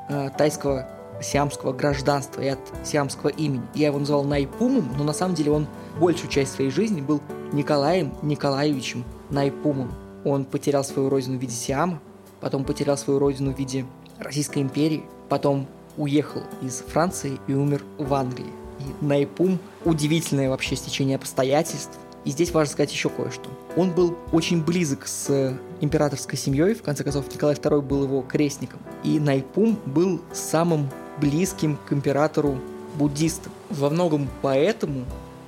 э, 0.09 0.29
тайского 0.37 0.96
сиамского 1.21 1.73
гражданства 1.73 2.41
и 2.41 2.47
от 2.47 2.59
сиамского 2.83 3.29
имени. 3.29 3.63
Я 3.73 3.87
его 3.87 3.99
называл 3.99 4.23
Найпумом, 4.23 4.89
но 4.97 5.03
на 5.03 5.13
самом 5.13 5.35
деле 5.35 5.51
он 5.51 5.67
большую 5.99 6.29
часть 6.29 6.53
своей 6.53 6.69
жизни 6.69 7.01
был 7.01 7.21
Николаем 7.51 8.13
Николаевичем 8.21 9.03
Найпумом. 9.29 9.93
Он 10.23 10.45
потерял 10.45 10.83
свою 10.83 11.09
родину 11.09 11.37
в 11.37 11.41
виде 11.41 11.53
Сиама, 11.53 11.99
потом 12.41 12.65
потерял 12.65 12.97
свою 12.97 13.19
родину 13.19 13.53
в 13.53 13.57
виде 13.57 13.85
Российской 14.19 14.61
империи, 14.61 15.03
потом 15.29 15.67
уехал 15.97 16.43
из 16.61 16.83
Франции 16.87 17.39
и 17.47 17.53
умер 17.53 17.83
в 17.97 18.13
Англии. 18.13 18.51
И 18.79 19.05
Найпум– 19.05 19.59
удивительное 19.85 20.49
вообще 20.49 20.75
стечение 20.75 21.15
обстоятельств. 21.15 21.97
И 22.25 22.29
здесь 22.29 22.51
важно 22.51 22.73
сказать 22.73 22.91
еще 22.91 23.09
кое-что. 23.09 23.49
Он 23.75 23.91
был 23.91 24.17
очень 24.33 24.63
близок 24.63 25.07
с 25.07 25.57
императорской 25.79 26.37
семьей, 26.37 26.73
в 26.73 26.81
конце 26.81 27.03
концов 27.03 27.33
Николай 27.33 27.55
II 27.55 27.81
был 27.81 28.03
его 28.03 28.21
крестником. 28.21 28.79
И 29.03 29.19
Найпум 29.19 29.79
был 29.85 30.21
самым 30.33 30.89
близким 31.19 31.77
к 31.87 31.93
императору 31.93 32.59
буддистом. 32.95 33.51
Во 33.69 33.89
многом 33.89 34.29
поэтому 34.41 35.05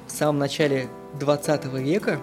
в 0.07 0.11
самом 0.11 0.39
начале 0.39 0.89
20 1.19 1.65
века, 1.75 2.19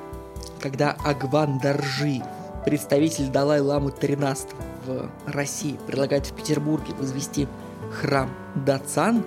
когда 0.60 0.96
Агван 1.04 1.58
Даржи, 1.58 2.22
представитель 2.64 3.28
Далай-ламы 3.28 3.92
13 3.92 4.48
в 4.86 5.10
России, 5.26 5.78
предлагает 5.86 6.26
в 6.26 6.32
Петербурге 6.32 6.94
возвести 6.98 7.48
храм 7.92 8.30
Дацан, 8.54 9.24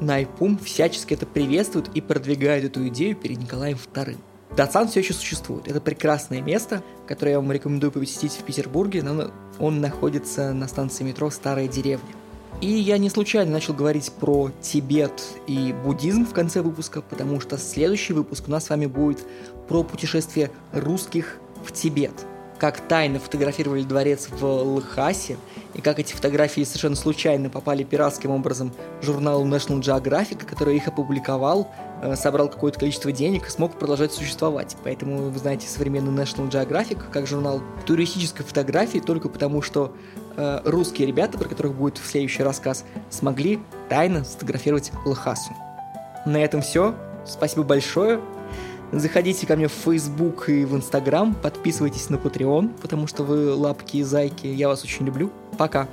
Найпум 0.00 0.58
всячески 0.58 1.14
это 1.14 1.24
приветствует 1.24 1.88
и 1.94 2.02
продвигает 2.02 2.64
эту 2.64 2.86
идею 2.88 3.16
перед 3.16 3.38
Николаем 3.38 3.78
II. 3.94 4.18
Дацан 4.54 4.88
все 4.88 5.00
еще 5.00 5.14
существует. 5.14 5.68
Это 5.68 5.80
прекрасное 5.80 6.42
место, 6.42 6.82
которое 7.06 7.32
я 7.32 7.40
вам 7.40 7.50
рекомендую 7.50 7.90
посетить 7.92 8.32
в 8.32 8.42
Петербурге, 8.42 9.02
он 9.58 9.80
находится 9.80 10.52
на 10.52 10.68
станции 10.68 11.02
метро 11.04 11.30
«Старая 11.30 11.66
деревня». 11.66 12.14
И 12.60 12.68
я 12.68 12.96
не 12.96 13.10
случайно 13.10 13.52
начал 13.52 13.74
говорить 13.74 14.10
про 14.12 14.50
Тибет 14.62 15.22
и 15.46 15.74
буддизм 15.84 16.24
в 16.24 16.32
конце 16.32 16.62
выпуска, 16.62 17.02
потому 17.02 17.40
что 17.40 17.58
следующий 17.58 18.14
выпуск 18.14 18.44
у 18.48 18.50
нас 18.50 18.64
с 18.64 18.70
вами 18.70 18.86
будет 18.86 19.18
про 19.68 19.82
путешествие 19.82 20.50
русских 20.72 21.38
в 21.62 21.72
Тибет. 21.72 22.14
Как 22.58 22.80
тайно 22.88 23.18
фотографировали 23.18 23.82
дворец 23.82 24.28
в 24.30 24.44
Лхасе, 24.44 25.36
и 25.74 25.82
как 25.82 25.98
эти 25.98 26.14
фотографии 26.14 26.62
совершенно 26.62 26.96
случайно 26.96 27.50
попали 27.50 27.82
пиратским 27.84 28.30
образом 28.30 28.72
в 29.02 29.04
журнал 29.04 29.44
National 29.44 29.80
Geographic, 29.80 30.46
который 30.46 30.76
их 30.76 30.88
опубликовал, 30.88 31.70
э, 32.02 32.16
собрал 32.16 32.48
какое-то 32.48 32.78
количество 32.78 33.12
денег 33.12 33.46
и 33.46 33.50
смог 33.50 33.78
продолжать 33.78 34.12
существовать. 34.12 34.74
Поэтому, 34.84 35.28
вы 35.28 35.38
знаете, 35.38 35.68
современный 35.68 36.12
National 36.12 36.48
Geographic 36.48 37.10
как 37.12 37.26
журнал 37.26 37.60
туристической 37.84 38.46
фотографии 38.46 38.98
только 39.00 39.28
потому, 39.28 39.60
что 39.60 39.94
э, 40.38 40.60
русские 40.64 41.08
ребята, 41.08 41.36
про 41.36 41.48
которых 41.48 41.74
будет 41.74 41.98
в 41.98 42.06
следующий 42.06 42.42
рассказ, 42.42 42.84
смогли 43.10 43.60
тайно 43.90 44.24
сфотографировать 44.24 44.92
Лхасу. 45.04 45.52
На 46.24 46.38
этом 46.38 46.62
все. 46.62 46.94
Спасибо 47.26 47.64
большое. 47.64 48.20
Заходите 48.92 49.46
ко 49.46 49.56
мне 49.56 49.66
в 49.66 49.72
Facebook 49.72 50.48
и 50.48 50.64
в 50.64 50.76
Instagram, 50.76 51.34
подписывайтесь 51.34 52.08
на 52.08 52.16
Patreon, 52.16 52.70
потому 52.80 53.06
что 53.06 53.24
вы 53.24 53.52
лапки 53.52 53.96
и 53.96 54.02
зайки, 54.02 54.46
я 54.46 54.68
вас 54.68 54.84
очень 54.84 55.06
люблю. 55.06 55.30
Пока. 55.58 55.88